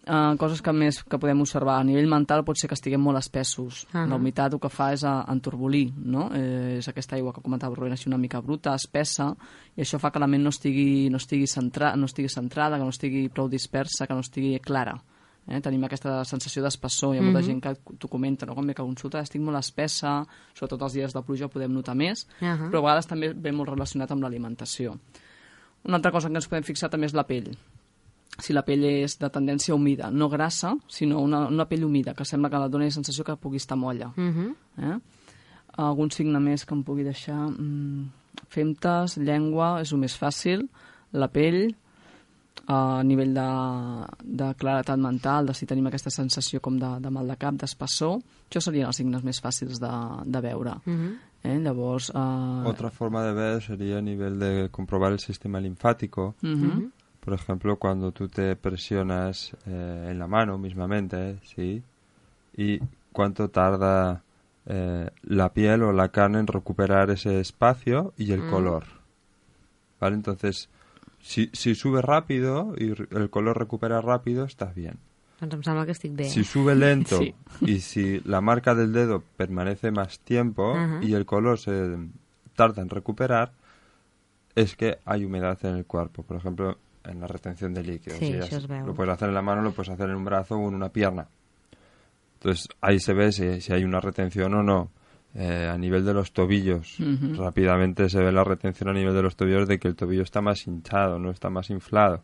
Uh, 0.01 0.33
coses 0.39 0.63
que 0.63 0.73
més 0.73 1.03
que 1.05 1.19
podem 1.19 1.43
observar 1.43 1.75
a 1.79 1.85
nivell 1.85 2.09
mental 2.09 2.41
pot 2.43 2.57
ser 2.57 2.69
que 2.69 2.75
estiguem 2.75 3.03
molt 3.03 3.19
espessos. 3.19 3.85
Uh. 3.85 3.99
-huh. 3.99 4.09
La 4.09 4.17
humitat 4.17 4.53
el 4.53 4.61
que 4.61 4.69
fa 4.69 4.93
és 4.93 5.05
a, 5.05 5.27
enturbolir, 5.29 5.93
no? 5.97 6.31
Eh, 6.33 6.79
és 6.79 6.89
aquesta 6.89 7.17
aigua 7.17 7.33
que 7.33 7.43
comentava 7.43 7.75
Rubén, 7.75 7.93
així 7.93 8.09
una 8.09 8.17
mica 8.17 8.41
bruta, 8.41 8.75
espessa, 8.75 9.37
i 9.77 9.83
això 9.83 9.99
fa 9.99 10.11
que 10.11 10.19
la 10.19 10.27
ment 10.27 10.43
no 10.43 10.49
estigui, 10.49 11.11
no 11.11 11.17
estigui, 11.17 11.47
centra, 11.47 11.97
no 11.97 12.07
estigui 12.07 12.29
centrada, 12.29 12.79
que 12.79 12.85
no 12.85 12.91
estigui 12.91 13.29
prou 13.29 13.49
dispersa, 13.49 14.07
que 14.07 14.15
no 14.15 14.21
estigui 14.21 14.59
clara. 14.61 15.03
Eh? 15.51 15.61
Tenim 15.61 15.83
aquesta 15.85 16.21
sensació 16.25 16.63
d'espessor, 16.63 17.15
hi 17.15 17.19
ha 17.19 17.23
molta 17.23 17.41
Mhm. 17.41 17.47
gent 17.47 17.61
que 17.63 17.75
t'ho 17.99 18.09
comenta, 18.09 18.47
no? 18.47 18.55
quan 18.55 18.67
ve 18.69 18.75
que 18.75 18.83
consulta 18.83 19.21
estic 19.21 19.43
molt 19.43 19.59
espessa, 19.59 20.25
sobretot 20.55 20.83
els 20.83 20.93
dies 20.93 21.13
de 21.13 21.23
pluja 21.23 21.49
podem 21.49 21.73
notar 21.75 21.97
més, 21.97 22.29
Ahà. 22.41 22.71
però 22.71 22.79
a 22.79 22.83
vegades 22.87 23.07
també 23.09 23.33
ve 23.35 23.51
molt 23.53 23.69
relacionat 23.69 24.11
amb 24.13 24.23
l'alimentació. 24.23 24.97
Una 25.85 25.97
altra 25.97 26.13
cosa 26.13 26.29
què 26.29 26.37
ens 26.37 26.47
podem 26.47 26.63
fixar 26.63 26.89
també 26.91 27.07
és 27.07 27.15
la 27.15 27.25
pell. 27.27 27.51
Si 28.39 28.53
la 28.53 28.63
pell 28.63 28.85
és 28.85 29.19
de 29.19 29.29
tendència 29.29 29.75
humida, 29.75 30.11
no 30.11 30.29
grassa, 30.29 30.75
sinó 30.89 31.19
una, 31.21 31.49
una 31.49 31.67
pell 31.67 31.85
humida, 31.85 32.15
que 32.15 32.25
sembla 32.25 32.49
que 32.49 32.57
la 32.59 32.69
dona 32.69 32.85
la 32.85 32.91
sensació 32.91 33.25
que 33.25 33.37
pugui 33.37 33.57
estar 33.57 33.77
molla. 33.77 34.13
Uh 34.17 34.23
-huh. 34.23 34.55
Eh? 34.79 34.99
Algun 35.77 36.11
signe 36.11 36.39
més 36.41 36.65
que 36.65 36.75
em 36.75 36.83
pugui 36.85 37.03
deixar? 37.03 37.49
Mm, 37.51 38.11
femtes, 38.49 39.17
llengua, 39.19 39.81
és 39.81 39.93
el 39.93 39.99
més 39.99 40.17
fàcil, 40.19 40.69
la 41.13 41.29
pell, 41.29 41.75
a 42.71 43.03
nivell 43.03 43.33
de, 43.35 43.47
de 44.23 44.49
claretat 44.55 44.99
mental, 45.03 45.47
de 45.51 45.55
si 45.59 45.67
tenim 45.67 45.89
aquesta 45.91 46.11
sensació 46.15 46.61
com 46.63 46.77
de, 46.79 46.91
de 47.03 47.11
mal 47.11 47.27
de 47.27 47.37
cap, 47.41 47.57
d'espessor, 47.59 48.21
això 48.47 48.61
serien 48.63 48.87
els 48.87 48.97
signes 49.01 49.25
més 49.27 49.41
fàcils 49.43 49.81
de, 49.83 49.91
de 50.27 50.41
veure. 50.41 50.77
Uh 50.87 50.93
-huh. 50.95 51.17
Eh? 51.43 51.59
Llavors... 51.59 52.11
Eh, 52.15 52.69
Otra 52.69 52.91
forma 52.91 53.25
de 53.25 53.33
ver 53.33 53.63
sería 53.63 53.99
a 53.99 54.03
nivel 54.03 54.39
de 54.39 54.69
comprobar 54.71 55.13
el 55.13 55.19
sistema 55.19 55.59
linfático. 55.59 56.35
Uh 56.43 56.49
-huh. 56.49 56.91
Por 57.21 57.35
ejemplo, 57.35 57.77
cuando 57.77 58.13
tú 58.13 58.29
te 58.29 58.55
presionas 58.57 59.53
eh, 59.67 60.09
en 60.11 60.19
la 60.19 60.27
mano 60.27 60.57
mismamente, 60.59 61.39
¿sí? 61.55 61.83
Y 62.57 62.79
cuánto 63.13 63.49
tarda 63.49 64.23
eh, 64.67 65.11
la 65.25 65.49
piel 65.53 65.83
o 65.83 65.93
la 65.93 66.09
carne 66.09 66.39
en 66.39 66.47
recuperar 66.47 67.11
ese 67.11 67.41
espacio 67.41 68.13
y 68.17 68.33
el 68.33 68.43
Mm. 68.43 68.51
color. 68.51 68.85
¿Vale? 70.01 70.15
Entonces, 70.17 70.69
si, 71.21 71.51
si 71.53 71.75
sube 71.75 72.03
rápido 72.03 72.75
y 72.77 72.95
el 73.15 73.31
color 73.31 73.59
recupera 73.59 74.01
rápido, 74.01 74.45
estás 74.45 74.75
bien. 74.75 74.99
Doncs 75.41 75.55
em 75.55 75.63
sembla 75.65 75.87
que 75.89 75.93
estic 75.97 76.13
bé. 76.13 76.29
Si 76.29 76.45
sube 76.45 76.75
lento 76.75 77.19
Sí. 77.21 77.35
y 77.63 77.81
si 77.81 78.21
la 78.25 78.43
marca 78.43 78.75
del 78.75 78.93
dedo 78.93 79.23
permanece 79.37 79.91
más 79.91 80.21
tiempo 80.21 80.77
y 81.01 81.15
el 81.15 81.25
color 81.25 81.59
se 81.59 81.97
tarda 82.55 82.83
en 82.83 82.91
recuperar, 82.91 83.53
es 84.55 84.77
que 84.77 84.99
hay 85.07 85.25
humedad 85.25 85.59
en 85.65 85.77
el 85.77 85.87
cuerpo. 85.87 86.23
Por 86.23 86.37
ejemplo, 86.37 86.77
en 87.05 87.21
la 87.21 87.27
retención 87.27 87.73
de 87.73 87.83
líquidos. 87.83 88.19
Sí, 88.19 88.33
es 88.33 88.69
veu. 88.69 88.87
Lo 88.87 88.95
puedes 88.95 89.15
hacer 89.15 89.29
en 89.29 89.35
la 89.35 89.41
mano, 89.43 89.63
lo 89.63 89.73
puedes 89.73 89.91
hacer 89.91 90.11
en 90.11 90.17
un 90.17 90.25
brazo 90.25 90.57
o 90.57 90.69
en 90.69 90.75
una 90.75 90.91
pierna. 90.91 91.27
Entonces 92.35 92.69
ahí 92.83 93.01
se 93.01 93.15
ve 93.15 93.33
si, 93.33 93.63
si 93.63 93.73
hay 93.73 93.85
una 93.85 94.01
retención 94.01 94.53
o 94.55 94.63
no. 94.63 94.91
Eh, 95.33 95.71
a 95.73 95.79
nivel 95.79 96.05
de 96.05 96.13
los 96.13 96.33
tobillos, 96.33 96.97
rápidamente 97.37 98.09
se 98.09 98.19
ve 98.19 98.33
la 98.33 98.43
retención 98.43 98.89
a 98.89 98.93
nivel 98.93 99.15
de 99.15 99.23
los 99.23 99.37
tobillos 99.37 99.69
de 99.69 99.79
que 99.79 99.87
el 99.87 99.95
tobillo 99.95 100.23
está 100.23 100.41
más 100.41 100.67
hinchado, 100.67 101.21
no 101.21 101.31
está 101.31 101.49
más 101.51 101.71
inflado. 101.71 102.23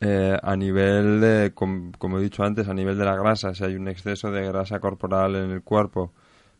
Eh, 0.00 0.36
a 0.42 0.56
nivel 0.56 1.20
de, 1.20 1.52
com- 1.54 1.92
como 1.98 2.18
he 2.18 2.22
dicho 2.22 2.42
antes, 2.42 2.68
a 2.68 2.74
nivel 2.74 2.98
de 2.98 3.04
la 3.04 3.14
grasa, 3.16 3.54
si 3.54 3.64
hay 3.64 3.76
un 3.76 3.88
exceso 3.88 4.30
de 4.30 4.42
grasa 4.46 4.80
corporal 4.80 5.36
en 5.36 5.50
el 5.52 5.62
cuerpo, 5.62 6.12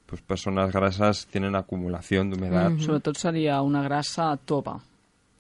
pues 0.07 0.23
personas 0.23 0.73
grasas 0.73 1.27
tienen 1.27 1.57
acumulación 1.57 2.31
de 2.31 2.37
humedad. 2.37 2.71
Mhm. 2.71 2.81
Sobretot 2.81 3.17
seria 3.17 3.61
una 3.61 3.83
grassa 3.83 4.37
tova. 4.45 4.79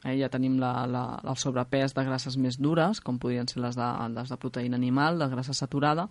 Eh, 0.05 0.19
ja 0.21 0.29
tenim 0.29 0.59
la, 0.61 0.87
la, 0.87 1.05
el 1.25 1.37
sobrepès 1.41 1.95
de 1.95 2.03
grasses 2.05 2.35
més 2.37 2.59
dures, 2.61 2.99
com 3.01 3.17
podrien 3.19 3.47
ser 3.49 3.63
les 3.63 3.77
de, 3.79 3.87
les 4.13 4.29
de 4.29 4.37
proteïna 4.37 4.77
animal, 4.77 5.17
de 5.19 5.29
grassa 5.33 5.55
saturada, 5.57 6.09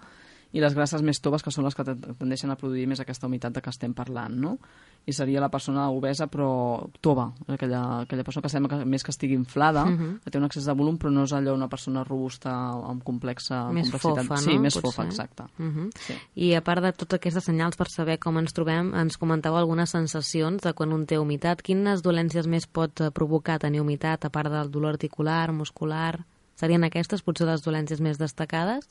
i 0.54 0.62
les 0.62 0.74
grasses 0.76 1.02
més 1.02 1.20
toves, 1.20 1.42
que 1.42 1.50
són 1.52 1.66
les 1.66 1.74
que 1.76 1.84
ten- 1.84 2.00
tendeixen 2.18 2.52
a 2.52 2.56
produir 2.56 2.86
més 2.88 3.00
aquesta 3.02 3.26
humitat 3.28 3.54
de 3.54 3.62
què 3.62 3.70
estem 3.70 3.94
parlant, 3.94 4.36
no? 4.38 4.60
I 5.06 5.12
seria 5.12 5.42
la 5.42 5.50
persona 5.50 5.90
obesa 5.90 6.28
però 6.28 6.88
tova, 7.02 7.34
aquella, 7.48 8.02
aquella 8.06 8.24
persona 8.24 8.44
que 8.44 8.50
sembla 8.50 8.70
que, 8.80 8.86
més 8.86 9.04
que 9.04 9.12
estigui 9.12 9.34
inflada, 9.34 9.84
Mhm. 9.86 10.20
que 10.24 10.30
té 10.32 10.38
un 10.38 10.46
excés 10.46 10.64
de 10.66 10.72
volum, 10.74 10.98
però 10.98 11.12
no 11.12 11.24
és 11.24 11.34
allò 11.34 11.54
una 11.56 11.68
persona 11.68 12.04
robusta 12.04 12.52
amb 12.54 13.04
complexa 13.04 13.72
Més 13.74 13.90
complexitat. 13.92 14.26
fofa, 14.28 14.36
no? 14.36 14.42
Sí, 14.42 14.60
més 14.60 14.74
Potser. 14.76 14.92
fofa, 14.92 15.04
exacte. 15.06 15.44
Uh 15.60 15.66
-huh. 15.66 15.90
Sí. 16.00 16.14
I 16.36 16.54
a 16.54 16.62
part 16.62 16.82
de 16.84 16.94
totes 16.94 17.18
aquestes 17.18 17.44
senyals 17.44 17.76
per 17.76 17.90
saber 17.90 18.20
com 18.20 18.38
ens 18.38 18.54
trobem, 18.54 18.94
ens 18.94 19.18
comentava 19.18 19.58
algunes 19.60 19.90
sensacions 19.90 20.62
de 20.62 20.74
quan 20.74 20.94
un 20.94 21.06
té 21.06 21.18
humitat. 21.18 21.62
Quines 21.62 22.02
dolències 22.04 22.48
més 22.48 22.68
pot 22.68 23.02
eh, 23.02 23.10
provocar 23.12 23.60
tenir 23.60 23.82
humitat, 23.82 24.24
a 24.26 24.30
part 24.30 24.50
del 24.52 24.70
dolor 24.72 24.92
articular, 24.94 25.52
muscular? 25.52 26.26
Serien 26.56 26.84
aquestes 26.84 27.24
potser 27.24 27.48
les 27.48 27.64
dolències 27.64 28.00
més 28.00 28.18
destacades? 28.20 28.88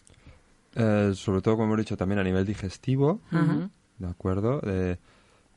Eh, 0.75 1.13
sobre 1.15 1.43
todo, 1.43 1.57
como 1.57 1.67
hemos 1.69 1.79
dicho, 1.79 1.97
también 1.97 2.19
a 2.21 2.25
nivel 2.25 2.47
digestivo. 2.47 3.21
¿de 3.99 4.07
acuerdo? 4.09 4.61
Eh, 4.65 4.97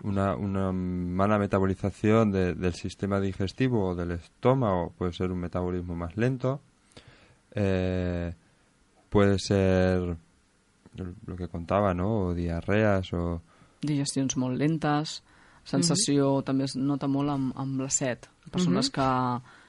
una, 0.03 0.35
una 0.35 0.71
mala 0.71 1.39
metabolización 1.39 2.31
de- 2.31 2.53
del 2.53 2.73
sistema 2.73 3.19
digestivo 3.19 3.87
o 3.89 3.95
del 3.95 4.11
estómago 4.11 4.93
puede 4.97 5.13
ser 5.13 5.31
un 5.31 5.39
metabolismo 5.39 5.95
más 5.95 6.15
lento. 6.17 6.61
Eh, 7.53 8.33
puede 9.09 9.39
ser 9.39 10.17
lo 11.25 11.35
que 11.35 11.47
contaba, 11.47 11.93
¿no? 11.93 12.27
O 12.27 12.33
diarreas 12.33 13.11
o... 13.13 13.41
digestions 13.85 14.35
molt 14.37 14.57
lentes, 14.57 15.19
sensació 15.67 16.41
també 16.47 16.65
es 16.65 16.75
nota 16.75 17.07
molt 17.11 17.29
amb, 17.29 17.51
amb 17.59 17.81
la 17.83 17.89
set. 17.89 18.29
Persones 18.51 18.89
que, 18.89 19.05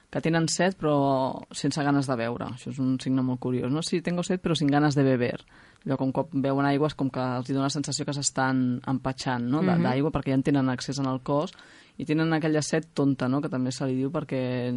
que 0.09 0.21
tenen 0.21 0.47
set 0.47 0.77
però 0.79 1.43
sense 1.51 1.83
ganes 1.83 2.07
de 2.07 2.15
beure. 2.15 2.45
Això 2.45 2.69
és 2.71 2.79
un 2.79 2.97
signe 2.99 3.21
molt 3.21 3.39
curiós. 3.39 3.71
No? 3.71 3.81
Sí, 3.83 4.01
tengo 4.01 4.23
set 4.23 4.41
però 4.41 4.55
sin 4.55 4.67
ganes 4.71 4.95
de 4.95 5.03
beber. 5.03 5.41
Allò 5.85 5.97
com 5.97 6.11
cop 6.11 6.29
veuen 6.33 6.65
aigua 6.65 6.87
és 6.87 6.95
com 6.95 7.09
que 7.09 7.19
els 7.19 7.47
dona 7.49 7.67
la 7.67 7.69
sensació 7.69 8.05
que 8.05 8.13
s'estan 8.13 8.81
empatxant 8.87 9.43
no? 9.49 9.61
de- 9.61 9.75
Mhm. 9.75 9.83
d'aigua 9.83 10.11
perquè 10.11 10.29
ja 10.31 10.35
en 10.35 10.43
tenen 10.43 10.69
accés 10.69 10.99
en 10.99 11.05
el 11.07 11.19
cos 11.21 11.51
i 11.97 12.05
tenen 12.05 12.31
aquella 12.33 12.61
set 12.61 12.93
tonta, 12.93 13.27
no? 13.27 13.41
que 13.41 13.49
també 13.49 13.71
se 13.71 13.85
li 13.85 13.95
diu 13.95 14.09
perquè 14.11 14.71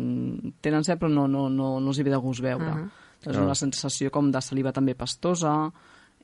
tenen 0.60 0.84
set 0.84 0.98
però 0.98 1.08
no, 1.10 1.26
no, 1.28 1.48
no, 1.48 1.78
no 1.80 1.88
els 1.88 1.98
hi 1.98 2.02
ve 2.02 2.10
de 2.10 2.16
gust 2.16 2.40
beure. 2.42 2.66
Ahà. 2.66 2.90
És 3.24 3.36
Ah. 3.36 3.42
una 3.42 3.54
sensació 3.54 4.10
com 4.10 4.30
de 4.32 4.40
saliva 4.40 4.72
també 4.72 4.94
pastosa 4.94 5.70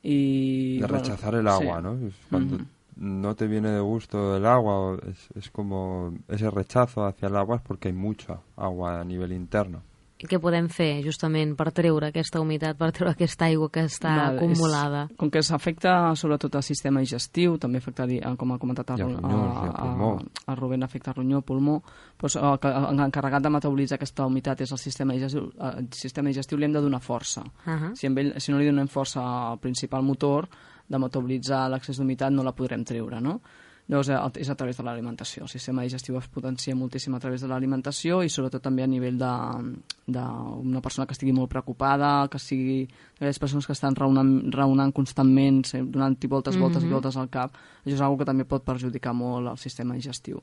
i... 0.02 0.78
de 0.80 0.86
bueno, 0.86 0.98
rechazar 1.02 1.34
el 1.34 1.46
agua, 1.48 1.76
sí. 1.78 1.82
¿no? 1.82 2.10
Cuando 2.30 2.56
Ujú. 2.56 2.64
No 2.96 3.34
te 3.34 3.46
viene 3.46 3.70
de 3.70 3.80
gusto 3.80 4.36
el 4.36 4.46
agua, 4.46 4.78
o 4.78 4.94
es, 4.98 5.28
es 5.34 5.50
como 5.50 6.14
ese 6.28 6.50
rechazo 6.50 7.04
hacia 7.04 7.28
el 7.28 7.36
agua 7.36 7.56
es 7.56 7.62
porque 7.62 7.88
hay 7.88 7.94
mucha 7.94 8.40
agua 8.56 9.00
a 9.00 9.04
nivel 9.04 9.32
interno. 9.32 9.82
I 10.16 10.24
què 10.24 10.38
podem 10.40 10.70
fer 10.72 11.02
justament 11.04 11.50
per 11.58 11.66
treure 11.76 12.06
aquesta 12.08 12.40
humitat, 12.40 12.78
per 12.80 12.86
treure 12.96 13.10
aquesta 13.12 13.44
aigua 13.50 13.68
que 13.68 13.82
està 13.84 14.14
Val, 14.16 14.38
acumulada? 14.38 15.02
És, 15.10 15.16
com 15.20 15.28
que 15.28 15.42
s'afecta 15.44 16.14
sobretot 16.16 16.54
el 16.56 16.62
sistema 16.64 17.02
digestiu, 17.04 17.58
també 17.60 17.82
afectaria, 17.82 18.30
com 18.40 18.54
ha 18.54 18.56
comentat 18.58 18.94
el, 18.94 19.02
el 19.10 19.18
a, 19.18 19.74
pulmó. 19.76 20.08
a, 20.16 20.52
a 20.52 20.56
Rubén, 20.56 20.82
afecta 20.88 21.12
ronyó, 21.12 21.42
pulmó, 21.44 21.82
doncs, 22.16 22.38
el, 22.40 22.56
que- 22.62 22.72
l'encarregat 22.96 23.44
de 23.44 23.50
metabolitzar 23.58 23.98
aquesta 24.00 24.24
humitat 24.24 24.62
és 24.64 24.72
el 24.72 24.80
sistema 24.80 25.12
digestiu, 25.12 25.50
el 25.60 25.90
sistema 25.92 26.32
digestiu 26.32 26.56
li 26.56 26.64
hem 26.64 26.72
de 26.78 26.80
donar 26.80 27.02
força. 27.04 27.44
Uh 27.66 27.76
-huh. 27.76 27.94
Si, 27.94 28.06
ell, 28.06 28.32
si 28.40 28.52
no 28.52 28.58
li 28.58 28.70
donem 28.70 28.88
força 28.88 29.20
al 29.20 29.58
principal 29.58 30.02
motor 30.02 30.48
de 30.88 30.98
metabolitzar 31.02 31.66
l'excés 31.72 31.98
d'humitat 31.98 32.34
no 32.34 32.44
la 32.46 32.54
podrem 32.56 32.84
treure, 32.86 33.20
no? 33.20 33.40
Llavors 33.88 34.08
eh, 34.08 34.40
és 34.42 34.48
a 34.50 34.56
través 34.58 34.76
de 34.76 34.82
l'alimentació. 34.82 35.44
El 35.44 35.48
sistema 35.48 35.82
digestiu 35.82 36.16
es 36.18 36.26
potencia 36.26 36.74
moltíssim 36.74 37.14
a 37.14 37.20
través 37.22 37.40
de 37.40 37.46
l'alimentació 37.48 38.22
i 38.24 38.28
sobretot 38.28 38.62
també 38.62 38.82
a 38.82 38.86
nivell 38.90 39.16
d'una 39.16 40.80
persona 40.82 41.06
que 41.06 41.14
estigui 41.14 41.32
molt 41.32 41.50
preocupada, 41.50 42.26
que 42.30 42.38
sigui 42.38 42.88
aquelles 43.16 43.38
persones 43.38 43.66
que 43.66 43.72
estan 43.76 43.94
raonant, 43.94 44.52
raonant 44.52 44.92
constantment, 44.92 45.62
donant-hi 45.72 46.26
voltes, 46.26 46.58
voltes 46.58 46.82
Mhm. 46.82 46.90
i 46.90 46.92
voltes 46.92 47.16
al 47.16 47.28
cap. 47.30 47.54
Això 47.84 47.94
és 47.94 48.00
una 48.00 48.16
que 48.18 48.24
també 48.24 48.44
pot 48.44 48.64
perjudicar 48.64 49.14
molt 49.14 49.48
el 49.48 49.58
sistema 49.58 49.94
digestiu. 49.94 50.42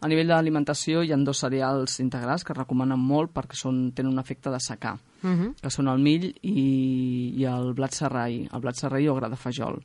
A 0.00 0.08
nivell 0.08 0.28
d'alimentació 0.28 1.02
hi 1.02 1.12
ha 1.12 1.16
dos 1.16 1.38
cereals 1.38 1.98
integrals 2.00 2.44
que 2.44 2.52
recomanen 2.52 2.98
molt 2.98 3.32
perquè 3.32 3.54
són, 3.54 3.92
tenen 3.92 4.12
un 4.12 4.18
efecte 4.18 4.50
de 4.50 4.60
secar 4.60 4.98
Uh 5.22 5.30
-huh. 5.30 5.54
que 5.62 5.70
són 5.70 5.88
el 5.88 5.98
mill 5.98 6.34
i, 6.42 7.32
i 7.36 7.44
el 7.44 7.72
blat 7.72 7.92
serraí, 7.92 8.46
el 8.52 8.60
blat 8.60 8.74
serraí 8.76 9.08
o 9.08 9.14
gra 9.14 9.28
de 9.30 9.36
fajol. 9.36 9.82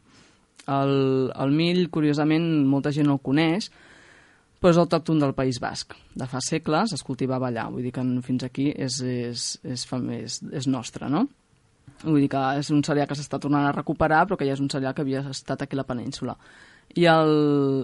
El, 0.68 1.32
el 1.34 1.52
mill, 1.56 1.90
curiosament, 1.90 2.46
molta 2.68 2.92
gent 2.92 3.08
no 3.08 3.18
el 3.18 3.24
coneix, 3.26 3.70
però 4.60 4.74
és 4.74 4.80
autòcton 4.82 5.22
del 5.22 5.34
País 5.34 5.60
Basc. 5.64 5.96
De 6.20 6.28
fa 6.28 6.42
segles 6.44 6.94
es 6.94 7.04
cultivava 7.06 7.48
allà, 7.48 7.70
vull 7.72 7.86
dir 7.86 7.94
que 7.96 8.04
fins 8.26 8.44
aquí 8.44 8.70
és, 8.76 9.00
és, 9.02 9.52
és, 9.64 9.86
és, 10.20 10.40
és 10.52 10.68
nostre, 10.68 11.10
no? 11.10 11.28
Vull 12.04 12.22
dir 12.24 12.30
que 12.32 12.42
és 12.60 12.70
un 12.72 12.84
cereal 12.84 13.08
que 13.08 13.16
s'està 13.18 13.40
tornant 13.40 13.66
a 13.68 13.76
recuperar, 13.76 14.26
però 14.28 14.38
que 14.40 14.48
ja 14.48 14.56
és 14.56 14.64
un 14.64 14.70
cereal 14.72 14.94
que 14.96 15.04
havia 15.04 15.24
estat 15.32 15.64
aquí 15.64 15.76
a 15.76 15.82
la 15.82 15.88
península. 15.88 16.36
I 16.98 17.06
el, 17.06 17.32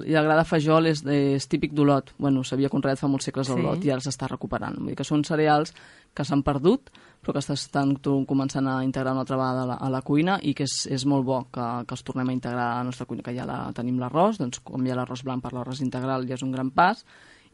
i 0.10 0.16
el 0.18 0.26
gra 0.26 0.38
de 0.40 0.46
fajol 0.50 0.88
és, 0.90 1.04
és 1.06 1.46
típic 1.48 1.76
d'Olot. 1.78 2.16
Bueno, 2.18 2.42
s'havia 2.44 2.72
conreat 2.74 3.00
fa 3.00 3.10
molts 3.12 3.28
segles 3.30 3.50
a 3.50 3.54
Sí. 3.54 3.60
Olot 3.60 3.84
i 3.86 3.92
ara 3.94 4.02
s'està 4.02 4.30
recuperant. 4.32 4.80
Vull 4.80 4.94
dir 4.94 4.98
que 4.98 5.06
són 5.06 5.24
cereals 5.28 5.76
que 6.16 6.26
s'han 6.26 6.42
perdut, 6.44 6.90
però 7.26 7.40
que 7.40 7.42
s'estan 7.42 7.96
començant 8.30 8.68
a 8.70 8.84
integrar 8.86 9.16
una 9.16 9.24
altra 9.26 9.38
vegada 9.40 9.64
a 9.64 9.70
la, 9.72 9.78
a 9.82 9.90
la 9.90 10.02
cuina 10.06 10.38
i 10.46 10.54
que 10.54 10.68
és, 10.70 10.84
és 10.94 11.06
molt 11.10 11.26
bo 11.26 11.40
que, 11.50 11.64
que 11.90 11.98
els 11.98 12.04
tornem 12.06 12.30
a 12.30 12.36
integrar 12.36 12.68
a 12.68 12.76
la 12.84 12.86
nostra 12.86 13.08
cuina, 13.10 13.26
que 13.26 13.34
ja 13.34 13.48
la, 13.50 13.64
tenim 13.74 13.98
l'arròs, 13.98 14.38
doncs 14.38 14.62
canviar 14.62 15.00
l'arròs 15.00 15.26
blanc 15.26 15.42
per 15.42 15.56
l'arròs 15.56 15.82
integral 15.82 16.28
ja 16.30 16.38
és 16.38 16.46
un 16.46 16.54
gran 16.54 16.70
pas, 16.70 17.02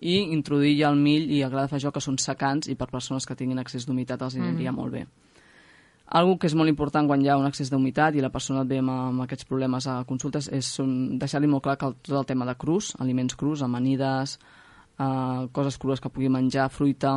i 0.01 0.17
introduir 0.33 0.75
ja 0.79 0.89
el 0.91 0.99
mill 0.99 1.31
i 1.31 1.43
el 1.45 1.51
gra 1.53 1.67
de 1.69 1.91
que 1.93 2.03
són 2.03 2.17
secants 2.19 2.67
i 2.67 2.75
per 2.75 2.89
persones 2.91 3.25
que 3.25 3.37
tinguin 3.37 3.61
excés 3.61 3.85
d'humitat 3.87 4.21
els 4.21 4.35
aniria 4.35 4.73
molt 4.73 4.91
bé. 4.91 5.05
Algo 6.11 6.35
que 6.37 6.49
és 6.49 6.55
molt 6.59 6.67
important 6.67 7.07
quan 7.07 7.21
hi 7.21 7.29
ha 7.29 7.37
un 7.39 7.47
excés 7.47 7.69
d'humitat 7.71 8.17
i 8.17 8.23
la 8.23 8.31
persona 8.33 8.65
et 8.65 8.67
ve 8.67 8.81
amb, 8.81 8.91
amb 8.91 9.23
aquests 9.23 9.47
problemes 9.47 9.87
a 9.87 10.01
consultes 10.09 10.49
és 10.51 10.73
deixar-li 11.21 11.47
molt 11.47 11.63
clar 11.63 11.77
que 11.77 11.87
el, 11.87 11.95
tot 12.01 12.17
el 12.19 12.27
tema 12.27 12.49
de 12.49 12.57
crus, 12.59 12.91
aliments 12.99 13.37
crus, 13.39 13.61
amanides, 13.63 14.39
eh, 14.97 15.47
coses 15.55 15.77
crues 15.77 16.01
que 16.01 16.11
pugui 16.11 16.27
menjar, 16.33 16.67
fruita, 16.69 17.15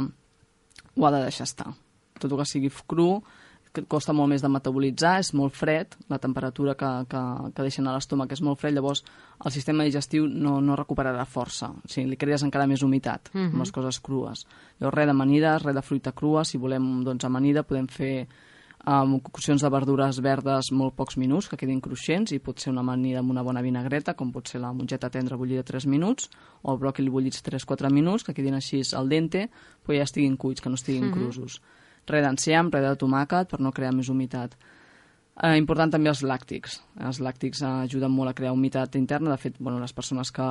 ho 0.94 1.06
ha 1.08 1.11
de 1.11 1.25
deixar 1.25 1.49
estar. 1.50 1.73
Tot 2.21 2.30
el 2.30 2.38
que 2.38 2.47
sigui 2.47 2.71
cru, 2.87 3.23
que 3.75 3.83
costa 3.90 4.14
molt 4.14 4.30
més 4.30 4.42
de 4.44 4.49
metabolitzar, 4.52 5.16
és 5.18 5.33
molt 5.35 5.54
fred, 5.59 5.97
la 6.12 6.21
temperatura 6.23 6.76
que, 6.78 6.90
que, 7.11 7.23
que 7.56 7.66
deixen 7.66 7.88
a 7.90 7.97
l'estómac 7.97 8.30
és 8.37 8.42
molt 8.47 8.61
fred, 8.61 8.76
llavors 8.76 9.02
el 9.42 9.54
sistema 9.54 9.87
digestiu 9.87 10.28
no, 10.30 10.61
no 10.62 10.78
recuperarà 10.78 11.26
força, 11.26 11.73
o 11.75 11.90
sigui, 11.90 12.12
li 12.12 12.21
crees 12.21 12.47
encara 12.47 12.68
més 12.71 12.87
humitat 12.87 13.33
uh 13.33 13.40
-huh. 13.40 13.50
amb 13.50 13.59
les 13.64 13.73
coses 13.73 14.00
crues. 14.00 14.47
Llavors, 14.78 14.97
res 14.97 15.06
d'amanides, 15.06 15.62
res 15.64 15.75
de 15.75 15.83
fruita 15.83 16.12
crua, 16.12 16.44
si 16.44 16.59
volem 16.59 17.02
doncs, 17.04 17.25
amanida 17.25 17.64
podem 17.64 17.88
fer 17.88 18.28
amb 18.85 19.23
coccions 19.23 19.62
de 19.62 19.71
verdures 19.71 20.21
verdes 20.21 20.71
molt 20.71 20.94
pocs 20.94 21.16
minuts, 21.16 21.49
que 21.49 21.56
quedin 21.56 21.80
cruixents, 21.80 22.33
i 22.33 22.38
pot 22.38 22.61
ser 22.61 22.71
una 22.71 22.80
amanida 22.80 23.18
amb 23.18 23.30
una 23.30 23.42
bona 23.42 23.62
vinagreta, 23.62 24.14
com 24.14 24.30
pot 24.30 24.47
ser 24.47 24.61
la 24.61 24.73
mongeta 24.73 25.11
tendra 25.11 25.37
bullida 25.37 25.62
3 25.62 25.87
minuts, 25.87 26.30
o 26.62 26.73
el 26.73 26.78
bròquil 26.78 27.11
bullits 27.11 27.42
3-4 27.42 27.90
minuts, 27.90 28.25
que 28.25 28.35
quedin 28.35 28.54
així 28.54 28.83
al 28.94 29.09
dente, 29.09 29.49
però 29.83 29.97
ja 29.97 30.02
estiguin 30.02 30.37
cuits, 30.37 30.61
que 30.61 30.68
no 30.68 30.75
estiguin 30.75 31.04
uh 31.04 31.11
-huh. 31.11 31.14
crusos 31.14 31.61
res 32.11 32.25
d'enciam, 32.25 32.70
res 32.73 32.84
de 32.87 32.96
tomàquet, 33.00 33.50
per 33.50 33.61
no 33.61 33.73
crear 33.73 33.92
més 33.94 34.11
humitat. 34.12 34.56
Eh, 35.42 35.56
important 35.58 35.90
també 35.90 36.11
els 36.12 36.23
làctics. 36.23 36.78
Els 37.02 37.20
làctics 37.25 37.62
eh, 37.62 37.70
ajuden 37.88 38.12
molt 38.14 38.30
a 38.30 38.34
crear 38.38 38.52
humitat 38.54 38.96
interna. 39.00 39.32
De 39.34 39.40
fet, 39.40 39.56
bueno, 39.58 39.80
les 39.82 39.92
persones 39.92 40.30
que, 40.32 40.46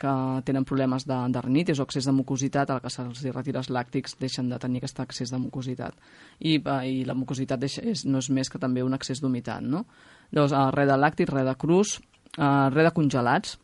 que 0.00 0.12
tenen 0.44 0.66
problemes 0.68 1.06
de, 1.08 1.16
de 1.32 1.42
rinitis 1.46 1.80
o 1.80 1.86
excés 1.88 2.08
de 2.08 2.12
mucositat, 2.12 2.70
al 2.70 2.82
que 2.84 2.92
se'ls 2.92 3.24
retira 3.32 3.62
els 3.62 3.70
làctics 3.72 4.18
deixen 4.20 4.52
de 4.52 4.58
tenir 4.60 4.82
aquest 4.82 5.00
excés 5.06 5.32
de 5.32 5.40
mucositat. 5.40 5.96
I, 6.38 6.58
eh, 6.60 6.82
i 6.90 7.02
la 7.08 7.16
mucositat 7.16 7.60
deixa, 7.60 7.84
és, 7.84 8.04
no 8.04 8.20
és 8.20 8.30
més 8.30 8.52
que 8.52 8.60
també 8.60 8.84
un 8.84 8.96
excés 8.96 9.24
d'humitat. 9.24 9.64
No? 9.64 9.86
Llavors, 10.32 10.52
eh, 10.52 10.68
res 10.76 10.92
de 10.92 11.00
làctics, 11.00 11.32
res 11.32 11.48
de 11.48 11.56
crus, 11.64 11.96
eh, 12.36 12.68
res 12.74 12.90
de 12.90 12.94
congelats, 12.96 13.56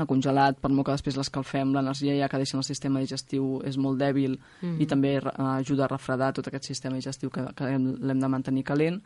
el 0.00 0.08
congelat, 0.10 0.58
per 0.58 0.70
molt 0.72 0.88
que 0.88 0.96
després 0.96 1.16
l'escalfem, 1.18 1.74
l'energia 1.74 2.16
ja 2.18 2.28
que 2.28 2.40
deixa 2.40 2.56
en 2.56 2.62
el 2.62 2.66
sistema 2.66 3.02
digestiu 3.02 3.60
és 3.66 3.76
molt 3.78 4.00
dèbil 4.00 4.38
mm 4.38 4.68
-hmm. 4.68 4.80
i 4.82 4.86
també 4.86 5.20
ajuda 5.36 5.84
a 5.84 5.88
refredar 5.88 6.32
tot 6.32 6.48
aquest 6.48 6.64
sistema 6.64 6.96
digestiu 6.96 7.30
que, 7.30 7.44
que 7.54 7.64
l'hem 7.64 8.20
de 8.20 8.28
mantenir 8.28 8.64
calent. 8.64 9.02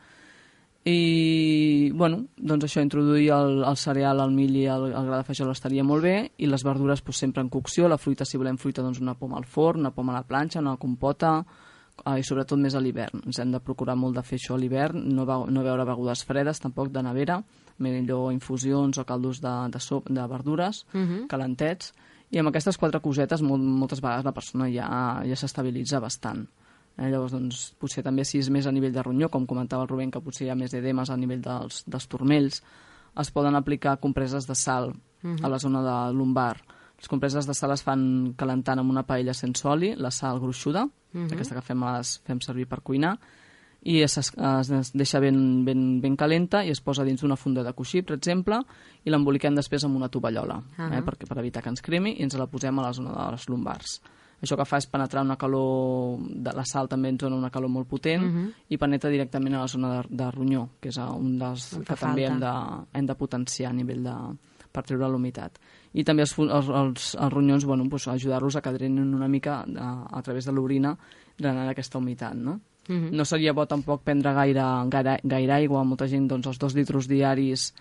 I, 0.85 1.91
bueno, 1.93 2.23
doncs 2.37 2.65
això, 2.65 2.81
introduir 2.81 3.31
el, 3.35 3.63
el 3.67 3.77
cereal, 3.77 4.21
el 4.21 4.31
mill 4.31 4.57
i 4.57 4.67
el, 4.67 4.87
el 4.93 5.07
gra 5.07 5.19
de 5.19 5.27
fajol 5.27 5.51
estaria 5.51 5.85
molt 5.85 6.03
bé, 6.03 6.31
i 6.39 6.47
les 6.47 6.65
verdures 6.65 7.03
pues, 7.03 7.19
sempre 7.19 7.43
en 7.43 7.51
cocció, 7.51 7.89
la 7.89 7.99
fruita, 7.99 8.25
si 8.25 8.39
volem 8.39 8.57
fruita, 8.57 8.83
doncs 8.83 9.01
una 9.01 9.15
poma 9.15 9.37
al 9.37 9.45
forn, 9.45 9.81
una 9.81 9.91
poma 9.91 10.15
a 10.15 10.21
la 10.21 10.27
planxa, 10.27 10.61
una 10.61 10.77
compota, 10.77 11.45
uh, 12.07 12.17
i 12.17 12.23
sobretot 12.23 12.59
més 12.59 12.75
a 12.75 12.81
l'hivern. 12.81 13.21
Ens 13.27 13.39
hem 13.39 13.53
de 13.53 13.61
procurar 13.61 13.97
molt 13.97 14.17
de 14.17 14.23
fer 14.23 14.39
això 14.39 14.55
a 14.55 14.59
l'hivern, 14.59 15.03
no, 15.13 15.27
no 15.27 15.65
beure 15.67 15.85
begudes 15.85 16.25
fredes, 16.25 16.61
tampoc 16.61 16.89
de 16.95 17.03
nevera, 17.03 17.43
millor 17.79 18.33
infusions 18.33 18.99
o 18.99 19.05
caldos 19.05 19.41
de, 19.41 19.55
de, 19.73 19.81
sop, 19.81 20.09
de 20.09 20.27
verdures, 20.27 20.87
uh 20.93 20.99
mhm. 20.99 21.09
-huh. 21.09 21.27
calentets, 21.27 21.95
i 22.31 22.39
amb 22.39 22.49
aquestes 22.49 22.77
quatre 22.77 23.01
cosetes 23.01 23.43
molt, 23.43 23.63
moltes 23.63 24.01
vegades 24.01 24.25
la 24.25 24.33
persona 24.33 24.69
ja, 24.69 25.23
ja 25.25 25.37
s'estabilitza 25.37 26.01
bastant. 26.01 26.47
Eh, 26.99 27.09
llavors, 27.11 27.33
doncs, 27.33 27.75
potser 27.79 28.03
també 28.03 28.25
si 28.25 28.41
és 28.43 28.51
més 28.51 28.67
a 28.67 28.73
nivell 28.73 28.93
de 28.93 29.03
ronyó, 29.03 29.29
com 29.31 29.47
comentava 29.47 29.83
el 29.83 29.89
Rubén, 29.89 30.11
que 30.11 30.21
potser 30.21 30.47
hi 30.47 30.51
ha 30.51 30.59
més 30.59 30.75
edemes 30.75 31.11
a 31.11 31.17
nivell 31.17 31.41
dels, 31.41 31.85
dels 31.87 32.09
turmells, 32.11 32.63
es 33.19 33.31
poden 33.31 33.55
aplicar 33.55 34.01
compreses 34.03 34.47
de 34.47 34.55
sal 34.55 34.91
uh 34.91 34.95
-huh. 35.23 35.45
a 35.45 35.49
la 35.49 35.59
zona 35.59 35.83
de 35.83 36.13
lumbar. 36.13 36.57
Les 36.99 37.09
compreses 37.09 37.47
de 37.47 37.55
sal 37.55 37.71
es 37.73 37.83
fan 37.83 38.35
calentant 38.37 38.79
amb 38.79 38.91
una 38.91 39.05
paella 39.05 39.35
sense 39.35 39.67
oli, 39.69 39.95
la 39.95 40.11
sal 40.11 40.41
gruixuda, 40.41 40.85
uh 40.85 40.91
-huh. 41.15 41.33
aquesta 41.33 41.55
que 41.55 41.63
fem, 41.63 41.85
les 41.85 42.21
fem 42.25 42.41
servir 42.41 42.67
per 42.67 42.83
cuinar, 42.83 43.19
i 43.83 44.01
es, 44.03 44.19
es 44.19 44.93
deixa 44.95 45.21
ben, 45.21 45.65
ben, 45.65 46.01
ben 46.03 46.17
calenta 46.19 46.65
i 46.67 46.73
es 46.75 46.81
posa 46.83 47.05
dins 47.07 47.23
d'una 47.23 47.37
funda 47.39 47.63
de 47.63 47.73
coixí, 47.77 48.03
per 48.03 48.17
exemple, 48.17 48.59
i 49.05 49.11
l'emboliquem 49.11 49.55
després 49.55 49.85
amb 49.87 49.97
una 49.97 50.09
tovallola, 50.09 50.59
uh 50.59 50.79
-huh. 50.79 50.99
eh, 50.99 51.03
perquè, 51.03 51.29
per 51.29 51.39
evitar 51.39 51.63
que 51.63 51.69
ens 51.71 51.83
cremi, 51.83 52.17
i 52.19 52.23
ens 52.23 52.37
la 52.37 52.47
posem 52.47 52.79
a 52.79 52.83
la 52.83 52.93
zona 52.93 53.13
de 53.13 53.31
les 53.33 53.49
lumbars. 53.49 54.01
Això 54.41 54.57
que 54.57 54.65
fa 54.65 54.79
és 54.79 54.87
penetrar 54.87 55.25
una 55.25 55.37
calor, 55.37 56.19
de 56.21 56.53
la 56.55 56.65
sal 56.65 56.89
també 56.89 57.09
ens 57.09 57.19
dona 57.19 57.37
una 57.37 57.51
calor 57.51 57.69
molt 57.69 57.89
potent, 57.89 58.23
uh 58.23 58.29
-huh. 58.29 58.53
i 58.69 58.77
penetra 58.77 59.11
directament 59.11 59.55
a 59.55 59.61
la 59.61 59.69
zona 59.69 59.89
de, 60.03 60.09
de 60.11 60.31
ronyó, 60.31 60.69
que 60.81 60.89
és 60.89 60.97
un 60.97 61.39
dels 61.39 61.75
que, 61.75 61.85
que 61.85 61.97
també 61.97 62.27
hem 62.27 62.39
de, 62.39 62.53
hem 62.93 63.07
de 63.07 63.15
potenciar 63.15 63.71
a 63.71 63.75
nivell 63.75 64.03
de, 64.03 64.15
per 64.73 64.85
treure 64.85 65.09
l'humitat. 65.09 65.59
I 65.93 66.05
també 66.05 66.23
els, 66.23 66.39
els, 66.39 66.69
els, 66.69 67.15
els 67.15 67.33
ronyons, 67.33 67.65
bueno, 67.65 67.89
pues, 67.89 68.07
ajudar-los 68.09 68.57
a 68.57 68.61
que 68.61 68.73
drenin 68.73 69.15
una 69.15 69.29
mica 69.29 69.65
a, 69.77 70.19
a 70.19 70.23
través 70.23 70.45
de 70.45 70.53
l'orina, 70.53 70.97
drenant 71.37 71.69
aquesta 71.69 71.99
humitat, 71.99 72.35
no? 72.35 72.61
-huh. 72.95 73.11
No 73.13 73.25
seria 73.25 73.53
bo 73.53 73.67
tampoc 73.67 74.03
prendre 74.03 74.33
gaire, 74.33 74.65
gaire, 74.89 75.21
gaire 75.23 75.53
aigua. 75.53 75.85
Molta 75.85 76.07
gent, 76.07 76.29
doncs, 76.29 76.47
els 76.47 76.59
dos 76.59 76.75
litres 76.75 77.09
diaris 77.09 77.73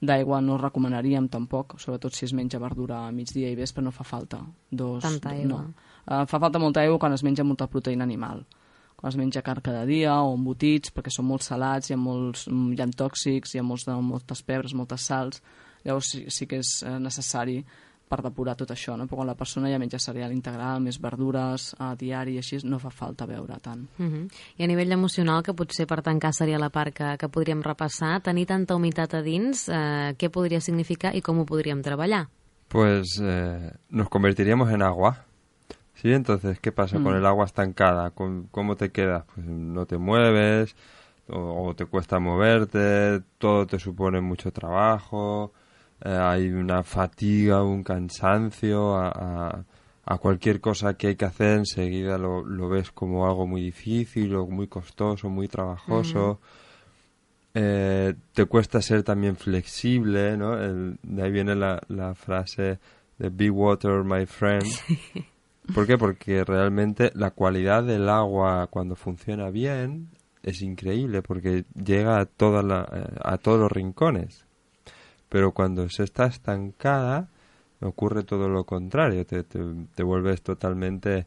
d'aigua 0.00 0.40
no 0.40 0.58
recomanaríem 0.58 1.28
tampoc, 1.28 1.78
sobretot 1.80 2.14
si 2.14 2.24
es 2.24 2.32
menja 2.32 2.58
verdura 2.58 3.06
a 3.06 3.12
migdia 3.12 3.50
i 3.50 3.54
vespre 3.54 3.82
no 3.82 3.90
fa 3.90 4.04
falta. 4.04 4.40
Dos, 4.70 5.02
Tanta 5.02 5.30
aigua. 5.30 5.62
No. 5.62 5.74
Uh, 6.04 6.26
fa 6.26 6.38
falta 6.38 6.58
molta 6.58 6.80
aigua 6.80 6.98
quan 6.98 7.12
es 7.12 7.22
menja 7.22 7.44
molta 7.44 7.66
proteïna 7.66 8.04
animal. 8.04 8.44
Quan 8.96 9.10
es 9.10 9.16
menja 9.16 9.42
carn 9.42 9.62
cada 9.62 9.84
dia 9.84 10.14
o 10.22 10.34
embotits, 10.34 10.92
perquè 10.94 11.10
són 11.10 11.26
molt 11.26 11.42
salats, 11.42 11.90
hi 11.90 11.94
ha 11.94 11.96
molts 11.96 12.46
hi 12.48 12.80
ha 12.80 12.86
tòxics, 12.86 13.54
hi 13.54 13.58
ha 13.58 13.62
molts, 13.62 13.86
moltes 13.86 14.42
pebres, 14.42 14.74
moltes 14.74 15.00
sals, 15.00 15.42
llavors 15.84 16.10
sí, 16.10 16.24
sí 16.28 16.46
que 16.46 16.62
és 16.62 16.82
eh, 16.82 16.98
necessari 16.98 17.64
per 18.08 18.20
depurar 18.22 18.54
tot 18.56 18.70
això, 18.70 18.96
no? 18.96 19.06
però 19.08 19.22
quan 19.22 19.30
la 19.30 19.36
persona 19.38 19.70
ja 19.72 19.78
menja 19.80 19.98
cereal 19.98 20.32
integral, 20.32 20.82
més 20.84 21.00
verdures 21.00 21.70
a 21.82 21.94
diari 21.98 22.36
i 22.36 22.42
així, 22.42 22.60
no 22.68 22.78
fa 22.78 22.92
falta 22.94 23.26
veure 23.26 23.58
tant. 23.62 23.86
Uh 23.98 24.04
-huh. 24.06 24.24
I 24.58 24.64
a 24.64 24.66
nivell 24.66 24.92
emocional, 24.92 25.42
que 25.42 25.54
potser 25.54 25.86
per 25.86 26.02
tancar 26.02 26.32
seria 26.32 26.58
la 26.58 26.70
part 26.70 26.94
que, 26.94 27.16
que 27.18 27.28
podríem 27.28 27.62
repassar, 27.62 28.20
tenir 28.20 28.46
tanta 28.46 28.74
humitat 28.74 29.14
a 29.14 29.22
dins, 29.22 29.68
eh, 29.68 30.14
què 30.18 30.30
podria 30.30 30.60
significar 30.60 31.14
i 31.14 31.22
com 31.22 31.38
ho 31.38 31.44
podríem 31.44 31.82
treballar? 31.82 32.28
Pues 32.68 33.20
eh, 33.22 33.72
nos 33.90 34.08
convertiríamos 34.08 34.70
en 34.70 34.82
agua. 34.82 35.24
¿Sí? 35.94 36.12
Entonces, 36.12 36.58
¿qué 36.60 36.72
pasa 36.72 36.98
mm. 36.98 37.04
con 37.04 37.14
el 37.14 37.24
agua 37.24 37.44
estancada? 37.44 38.10
¿Cómo 38.50 38.76
te 38.76 38.90
quedas? 38.90 39.24
Pues 39.32 39.46
no 39.46 39.86
te 39.86 39.96
mueves 39.96 40.74
o, 41.28 41.68
o 41.68 41.74
te 41.74 41.86
cuesta 41.86 42.18
moverte, 42.18 43.22
todo 43.38 43.66
te 43.66 43.78
supone 43.78 44.20
mucho 44.20 44.50
trabajo, 44.50 45.52
eh, 46.02 46.08
hay 46.10 46.48
una 46.50 46.82
fatiga, 46.82 47.62
un 47.62 47.82
cansancio, 47.82 48.96
a, 48.96 49.64
a, 50.04 50.18
cualquier 50.18 50.60
cosa 50.60 50.94
que 50.94 51.08
hay 51.08 51.16
que 51.16 51.24
hacer 51.24 51.58
enseguida 51.58 52.18
lo, 52.18 52.44
lo, 52.44 52.68
ves 52.68 52.90
como 52.90 53.26
algo 53.26 53.46
muy 53.46 53.62
difícil 53.62 54.34
o 54.34 54.46
muy 54.46 54.66
costoso, 54.68 55.28
muy 55.28 55.48
trabajoso. 55.48 56.40
eh, 57.54 58.14
te 58.32 58.44
cuesta 58.46 58.82
ser 58.82 59.02
también 59.02 59.36
flexible, 59.36 60.36
¿no? 60.36 60.56
de 60.56 61.22
ahí 61.22 61.30
viene 61.30 61.54
la, 61.54 61.80
la 61.88 62.14
frase 62.14 62.78
de 63.18 63.28
Be 63.30 63.50
Water, 63.50 64.04
my 64.04 64.26
friend. 64.26 64.66
¿Por 65.72 65.86
qué? 65.86 65.96
Porque 65.96 66.44
realmente 66.44 67.10
la 67.14 67.30
cualidad 67.30 67.84
del 67.84 68.08
agua 68.08 68.66
cuando 68.66 68.96
funciona 68.96 69.50
bien 69.50 70.08
es 70.42 70.60
increíble 70.60 71.22
porque 71.22 71.64
llega 71.74 72.20
a, 72.20 72.26
toda 72.26 72.62
la, 72.62 72.86
eh, 72.92 73.16
a 73.22 73.38
todos 73.38 73.58
los 73.58 73.72
rincones 73.72 74.44
pero 75.34 75.50
cuando 75.50 75.88
se 75.88 76.04
está 76.04 76.26
estancada 76.26 77.28
ocurre 77.80 78.22
todo 78.22 78.48
lo 78.48 78.62
contrario, 78.62 79.26
te, 79.26 79.42
te, 79.42 80.02
vuelves 80.04 80.42
totalmente 80.42 81.26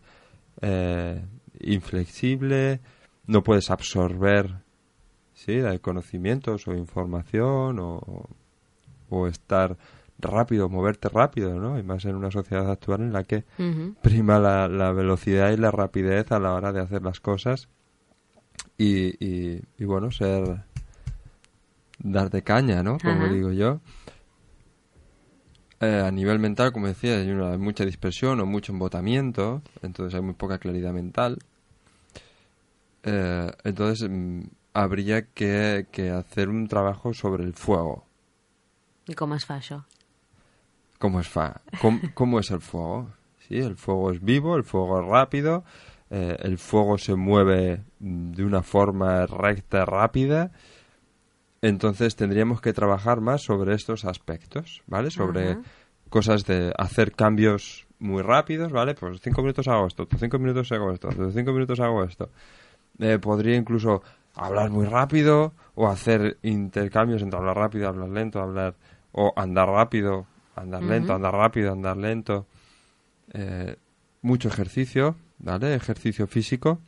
eh, 0.61 1.21
inflexible, 1.59 2.79
no 3.25 3.43
puedes 3.43 3.69
absorber 3.69 4.61
¿sí? 5.33 5.59
conocimientos 5.81 6.69
o 6.69 6.73
información 6.73 7.79
o, 7.79 8.29
o 9.09 9.27
estar 9.27 9.75
rápido, 10.19 10.69
moverte 10.69 11.09
rápido, 11.09 11.59
¿no? 11.59 11.77
Y 11.77 11.83
más 11.83 12.05
en 12.05 12.15
una 12.15 12.31
sociedad 12.31 12.71
actual 12.71 13.01
en 13.01 13.11
la 13.11 13.25
que 13.25 13.43
prima 14.01 14.39
la, 14.39 14.69
la, 14.69 14.93
velocidad 14.93 15.51
y 15.51 15.57
la 15.57 15.71
rapidez 15.71 16.31
a 16.31 16.39
la 16.39 16.53
hora 16.53 16.71
de 16.71 16.79
hacer 16.79 17.01
las 17.01 17.19
cosas 17.19 17.67
y, 18.77 19.21
y, 19.21 19.61
y 19.77 19.83
bueno, 19.83 20.11
ser 20.11 20.63
dar 21.99 22.29
de 22.29 22.43
caña, 22.43 22.83
¿no? 22.83 22.97
Como 22.97 23.27
digo 23.27 23.51
yo. 23.51 23.79
Eh, 25.79 26.03
a 26.05 26.09
nivel 26.09 26.39
mental, 26.39 26.71
como 26.71 26.87
decía, 26.87 27.17
hay, 27.17 27.29
una, 27.29 27.57
mucha 27.57 27.85
dispersión 27.85 28.39
o 28.39 28.45
mucho 28.45 28.71
embotamiento, 28.71 29.61
entonces 29.83 30.15
hay 30.15 30.21
muy 30.21 30.33
poca 30.33 30.57
claridad 30.57 30.91
mental. 30.91 31.37
Eh, 33.03 33.51
entonces 33.63 34.09
mm, 34.09 34.41
habría 34.73 35.27
que, 35.27 35.85
que, 35.91 36.09
hacer 36.09 36.49
un 36.49 36.67
trabajo 36.67 37.13
sobre 37.13 37.43
el 37.43 37.53
fuego. 37.53 38.05
¿Y 39.07 39.13
cómo 39.13 39.35
es 39.35 39.45
fa 39.45 39.57
eso? 39.57 39.85
¿Cómo 40.97 41.19
es 41.19 41.27
fa? 41.27 41.61
¿Cómo, 42.15 42.39
es 42.39 42.49
el 42.49 42.61
fuego? 42.61 43.11
Sí, 43.47 43.59
el 43.59 43.77
fuego 43.77 44.11
es 44.11 44.21
vivo, 44.21 44.57
el 44.57 44.63
fuego 44.63 44.99
es 44.99 45.07
rápido, 45.07 45.63
eh, 46.09 46.37
el 46.39 46.57
fuego 46.57 46.97
se 46.97 47.15
mueve 47.15 47.83
de 47.99 48.43
una 48.43 48.63
forma 48.63 49.27
recta, 49.27 49.85
rápida 49.85 50.51
entonces 51.61 52.15
tendríamos 52.15 52.61
que 52.61 52.73
trabajar 52.73 53.21
más 53.21 53.41
sobre 53.41 53.73
estos 53.73 54.05
aspectos, 54.05 54.83
¿vale? 54.87 55.11
Sobre 55.11 55.57
cosas 56.09 56.45
de 56.45 56.73
hacer 56.77 57.13
cambios 57.13 57.87
muy 57.99 58.21
rápidos, 58.21 58.71
¿vale? 58.71 58.93
Pues 58.93 59.19
cinco 59.21 59.41
minutos 59.41 59.67
hago 59.67 59.87
esto, 59.87 60.07
cinco 60.17 60.39
minutos 60.39 60.71
hago 60.71 60.91
esto, 60.91 61.09
cinco 61.31 61.51
minutos 61.51 61.79
hago 61.79 62.03
esto. 62.03 62.29
Eh, 62.99 63.19
podría 63.19 63.55
incluso 63.55 64.01
hablar 64.35 64.69
muy 64.69 64.85
rápido 64.85 65.53
o 65.75 65.87
hacer 65.87 66.37
intercambios 66.43 67.21
entre 67.21 67.39
hablar 67.39 67.57
rápido, 67.57 67.87
hablar 67.87 68.09
lento, 68.09 68.39
hablar 68.39 68.75
o 69.11 69.33
andar 69.35 69.67
rápido, 69.67 70.27
andar 70.55 70.83
lento, 70.83 71.13
andar 71.13 71.33
rápido, 71.33 71.71
andar 71.71 71.97
lento. 71.97 72.45
Eh, 73.33 73.75
mucho 74.21 74.47
ejercicio, 74.47 75.15
¿vale? 75.39 75.73
Ejercicio 75.75 76.27
físico, 76.27 76.79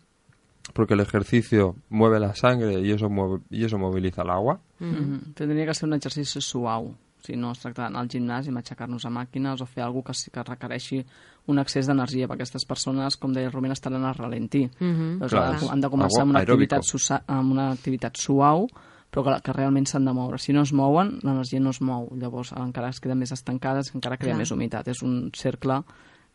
porque 0.73 0.93
el 0.93 0.99
ejercicio 0.99 1.75
mueve 1.89 2.19
la 2.19 2.35
sangre 2.35 2.79
y 2.81 2.91
eso, 2.91 3.09
mueve, 3.09 3.41
y 3.49 3.63
eso 3.63 3.77
moviliza 3.77 4.21
el 4.21 4.29
agua. 4.29 4.59
Mm 4.79 4.91
-hmm. 4.91 5.33
Tendria 5.33 5.65
que 5.65 5.73
ser 5.73 5.87
un 5.87 5.95
exercici 5.95 6.41
suau. 6.41 6.95
Sigui, 7.21 7.37
no 7.37 7.51
es 7.51 7.59
tracta 7.59 7.83
d'anar 7.83 7.99
al 7.99 8.07
gimnàs 8.07 8.47
i 8.47 8.51
matxacar-nos 8.51 9.05
a 9.05 9.09
màquines 9.09 9.61
o 9.61 9.65
fer 9.65 9.83
alguna 9.83 10.03
cosa 10.03 10.31
que 10.31 10.43
requereixi 10.43 11.05
un 11.47 11.59
excés 11.59 11.87
d'energia, 11.87 12.27
perquè 12.27 12.45
aquestes 12.45 12.65
persones, 12.65 13.17
com 13.17 13.33
deia 13.33 13.49
Rubén, 13.49 13.71
estaran 13.71 14.05
a 14.05 14.13
ralentí. 14.13 14.69
Mm 14.79 14.93
-hmm. 14.93 15.13
Llavors, 15.19 15.59
Clar. 15.59 15.71
han 15.71 15.81
de 15.81 15.89
començar 15.89 16.21
amb 16.21 16.31
una, 16.31 16.39
activitat, 16.39 16.81
amb 17.27 17.51
una 17.51 17.71
activitat 17.71 18.15
suau, 18.17 18.67
però 19.11 19.23
que, 19.23 19.41
que 19.41 19.53
realment 19.53 19.85
s'han 19.85 20.05
de 20.05 20.13
moure. 20.13 20.37
Si 20.37 20.53
no 20.53 20.61
es 20.61 20.71
mouen, 20.73 21.19
l'energia 21.23 21.59
no 21.59 21.71
es 21.71 21.81
mou. 21.81 22.09
Llavors, 22.15 22.53
encara 22.53 22.89
es 22.89 22.99
queden 22.99 23.17
més 23.17 23.31
estancades, 23.31 23.93
encara 23.95 24.17
crea 24.17 24.33
Clar. 24.33 24.37
més 24.37 24.51
humitat. 24.51 24.87
És 24.87 25.01
un 25.01 25.31
cercle 25.33 25.83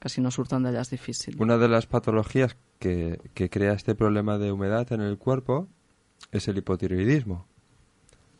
que 0.04 0.10
si 0.12 0.20
no 0.20 0.28
surten 0.28 0.60
d'allà 0.60 0.82
és 0.84 0.90
difícil. 0.92 1.38
Una 1.40 1.56
de 1.56 1.66
las 1.66 1.86
patologías 1.86 2.58
que, 2.78 3.18
que 3.32 3.48
crea 3.48 3.72
este 3.72 3.94
problema 3.94 4.36
de 4.36 4.52
humedad 4.52 4.92
en 4.92 5.00
el 5.00 5.16
cuerpo 5.16 5.66
es 6.30 6.46
el 6.46 6.58
hipotiroidismo. 6.58 7.46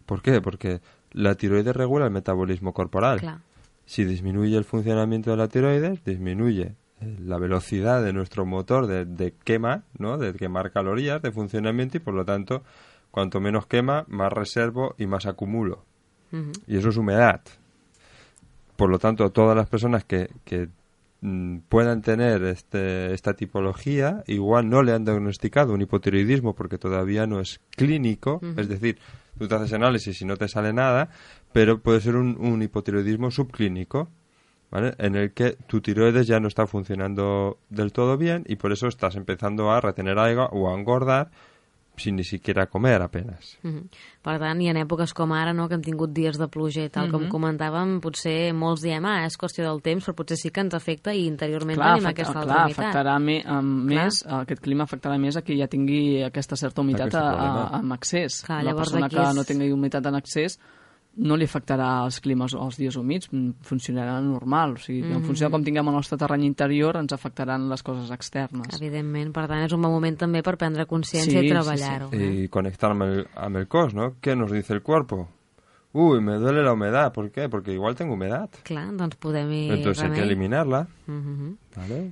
¿Por 0.05 0.21
qué? 0.21 0.43
Porque 0.43 0.83
la 1.13 1.37
tiroides 1.37 1.75
regula 1.75 2.05
el 2.05 2.11
metabolismo 2.11 2.75
corporal. 2.75 3.41
Si 3.87 4.05
disminuye 4.05 4.59
el 4.59 4.65
funcionamiento 4.65 5.31
de 5.31 5.39
la 5.39 5.49
tiroides, 5.49 6.05
disminuye 6.05 6.75
eh, 7.01 7.17
la 7.21 7.39
velocidad 7.39 8.05
de 8.05 8.13
nuestro 8.13 8.45
motor 8.45 8.87
de, 8.87 9.07
de 9.07 9.33
quema, 9.33 9.85
¿no? 9.99 10.19
De 10.19 10.35
quemar 10.35 10.71
calorías, 10.71 11.23
de 11.23 11.33
funcionamiento 11.33 11.97
y 11.97 12.01
por 12.01 12.13
lo 12.13 12.27
tanto, 12.27 12.63
cuanto 13.11 13.41
menos 13.41 13.65
quema, 13.67 14.05
más 14.09 14.31
reservo 14.31 14.95
y 14.99 15.07
más 15.07 15.25
acumulo. 15.25 15.87
Y 16.67 16.77
eso 16.77 16.91
es 16.91 16.97
humedad. 16.99 17.41
Por 18.77 18.91
lo 18.91 18.99
tanto, 18.99 19.31
todas 19.31 19.57
las 19.57 19.69
personas 19.69 20.05
que, 20.05 20.29
que 20.45 20.69
puedan 21.69 22.03
tener 22.03 22.43
este, 22.45 23.15
esta 23.15 23.35
tipología, 23.35 24.23
igual 24.27 24.69
no 24.69 24.83
le 24.83 24.93
han 24.93 25.05
diagnosticado 25.05 25.73
un 25.73 25.81
hipotiroidismo 25.81 26.55
porque 26.55 26.77
todavía 26.77 27.27
no 27.27 27.41
es 27.41 27.61
clínico, 27.77 28.41
es 28.57 28.69
decir, 28.69 28.99
tú 29.39 29.49
te 29.49 29.55
haces 29.55 29.73
análisis 29.73 30.21
y 30.21 30.27
no 30.27 30.37
te 30.37 30.49
sale 30.49 30.73
nada, 30.75 31.09
pero 31.53 31.81
puede 31.81 32.01
ser 32.03 32.17
un, 32.17 32.37
un 32.39 32.63
hipotiroidismo 32.63 33.31
subclínico, 33.31 34.11
¿vale? 34.71 34.95
En 34.99 35.15
el 35.15 35.33
que 35.33 35.53
tu 35.53 35.81
tiroides 35.81 36.27
ya 36.27 36.41
no 36.41 36.49
está 36.49 36.67
funcionando 36.67 37.59
del 37.71 37.93
todo 37.93 38.19
bien 38.19 38.45
y 38.47 38.57
por 38.57 38.73
eso 38.73 38.87
estás 38.87 39.17
empezando 39.17 39.71
a 39.71 39.81
retener 39.81 40.19
agua 40.19 40.51
o 40.53 40.71
a 40.71 40.79
engordar 40.79 41.31
sin 41.97 42.17
ni 42.17 42.25
siquiera 42.25 42.67
comer 42.67 43.01
apenas. 43.03 43.57
Mhm. 43.63 43.89
Per 44.23 44.39
tant, 44.41 44.61
hi 44.61 44.69
ha 44.69 44.73
èpoques 44.85 45.13
com 45.15 45.33
ara, 45.33 45.53
no?, 45.53 45.69
que 45.69 45.75
hem 45.75 45.83
tingut 45.83 46.11
dies 46.13 46.37
de 46.39 46.49
pluja 46.49 46.83
i 46.85 46.89
tal, 46.91 47.11
com 47.13 47.29
comentàvem, 47.29 48.01
potser 48.01 48.53
molts 48.55 48.83
diem, 48.83 49.05
ah, 49.05 49.25
és 49.27 49.37
qüestió 49.39 49.63
del 49.65 49.81
temps, 49.83 50.05
però 50.09 50.15
potser 50.15 50.37
sí 50.37 50.51
que 50.51 50.61
ens 50.61 50.75
afecta 50.75 51.13
i 51.15 51.27
interiorment 51.27 51.77
Clar, 51.77 51.93
tenim 51.95 52.07
afecta, 52.07 52.23
aquesta 52.23 52.33
clar, 52.33 52.43
altra 52.43 52.65
humitat. 52.65 52.85
afectarà 52.85 53.19
me, 53.21 53.45
um, 53.47 53.85
més, 53.87 54.25
aquest 54.27 54.61
clima 54.61 54.85
afectarà 54.85 55.19
més 55.21 55.37
a 55.37 55.43
qui 55.43 55.59
ja 55.59 55.69
tingui 55.69 56.23
aquesta 56.25 56.57
certa 56.57 56.81
humitat 56.81 57.15
a, 57.15 57.79
a, 57.79 57.83
excés. 57.95 58.43
Clar, 58.45 58.63
Una 58.63 58.71
llavors 58.71 58.91
persona 58.91 59.09
que 59.09 59.23
és- 59.31 59.35
no 59.37 59.45
tingui 59.45 59.71
humitat 59.73 60.07
en 60.07 60.15
excés 60.17 60.59
no 61.17 61.37
li 61.37 61.45
afectarà 61.45 62.05
els 62.05 62.21
climes 62.21 62.55
o 62.55 62.65
els 62.65 62.77
dies 62.77 62.97
humits, 62.97 63.29
mm, 63.33 63.51
funcionarà 63.63 64.21
normal. 64.21 64.73
O 64.75 64.77
sigui, 64.79 65.03
en 65.13 65.23
funció 65.23 65.47
de 65.47 65.53
com 65.53 65.63
tinguem 65.63 65.87
el 65.89 65.95
nostre 65.95 66.19
terreny 66.19 66.45
interior 66.45 66.97
ens 66.97 67.13
afectaran 67.13 67.69
les 67.69 67.83
coses 67.83 68.11
externes. 68.11 68.75
Evidentment, 68.81 69.33
per 69.33 69.47
tant, 69.47 69.63
és 69.65 69.73
un 69.73 69.83
bon 69.83 69.93
moment 69.93 70.17
també 70.19 70.43
per 70.43 70.57
prendre 70.57 70.87
consciència 70.87 71.39
Sí, 71.41 71.47
i 71.47 71.49
sí, 71.49 71.55
treballar-ho. 71.55 72.09
eh? 72.13 72.45
y 72.45 72.49
conectarme 72.49 73.05
al- 73.05 73.29
a 73.37 73.47
el 73.47 73.69
cos, 73.69 73.95
¿no? 73.95 74.17
¿Qué 74.21 74.35
nos 74.35 74.51
dice 74.51 74.73
el 74.75 74.83
cuerpo? 74.83 75.29
Uy, 75.93 76.21
me 76.21 76.35
duele 76.39 76.65
la 76.65 76.73
humedad. 76.73 77.13
¿Por 77.13 77.31
qué? 77.31 77.49
Porque 77.49 77.73
igual 77.73 77.95
tengo 77.95 78.15
humedad. 78.15 78.51
Clar, 78.65 78.97
doncs 78.97 79.15
podem-hi 79.15 79.71
Entonces 79.71 80.03
hay 80.03 80.09
que 80.11 80.15
remei. 80.17 80.27
eliminarla, 80.33 80.89
Mhm. 81.07 81.57
¿vale? 81.77 82.11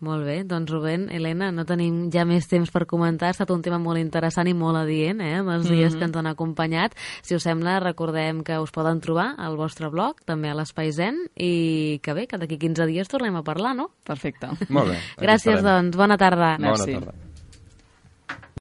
Molt 0.00 0.24
bé, 0.24 0.38
doncs 0.48 0.70
Rubén, 0.72 1.08
Helena, 1.12 1.50
no 1.52 1.66
tenim 1.68 2.06
ja 2.12 2.24
més 2.24 2.48
temps 2.48 2.70
per 2.72 2.86
comentar, 2.88 3.28
ha 3.28 3.36
estat 3.36 3.50
un 3.52 3.60
tema 3.60 3.76
molt 3.78 4.00
interessant 4.00 4.48
i 4.48 4.54
molt 4.56 4.80
adient, 4.80 5.20
eh, 5.20 5.34
amb 5.42 5.52
els 5.52 5.68
dies 5.68 5.92
que 5.94 6.06
ens 6.08 6.16
han 6.16 6.30
acompanyat. 6.30 6.96
Si 7.22 7.36
us 7.36 7.44
sembla, 7.44 7.78
recordem 7.84 8.42
que 8.42 8.58
us 8.58 8.72
poden 8.72 9.00
trobar 9.04 9.34
al 9.36 9.56
vostre 9.60 9.90
blog, 9.92 10.24
també 10.24 10.48
a 10.48 10.56
l'Espai 10.56 10.92
Zen, 10.96 11.26
i 11.36 12.00
que 12.02 12.16
bé, 12.16 12.26
que 12.26 12.40
d'aquí 12.40 12.56
15 12.58 12.88
dies 12.88 13.08
tornem 13.12 13.36
a 13.36 13.44
parlar, 13.44 13.74
no? 13.76 13.90
Perfecte. 14.04 14.48
Molt 14.70 14.94
bé. 14.94 15.00
Gràcies, 15.20 15.60
estarem. 15.60 15.90
doncs, 15.90 15.96
bona 16.00 16.16
tarda. 16.16 16.56
Merci. 16.58 16.94
Bona 16.94 17.12
tarda. 17.12 17.29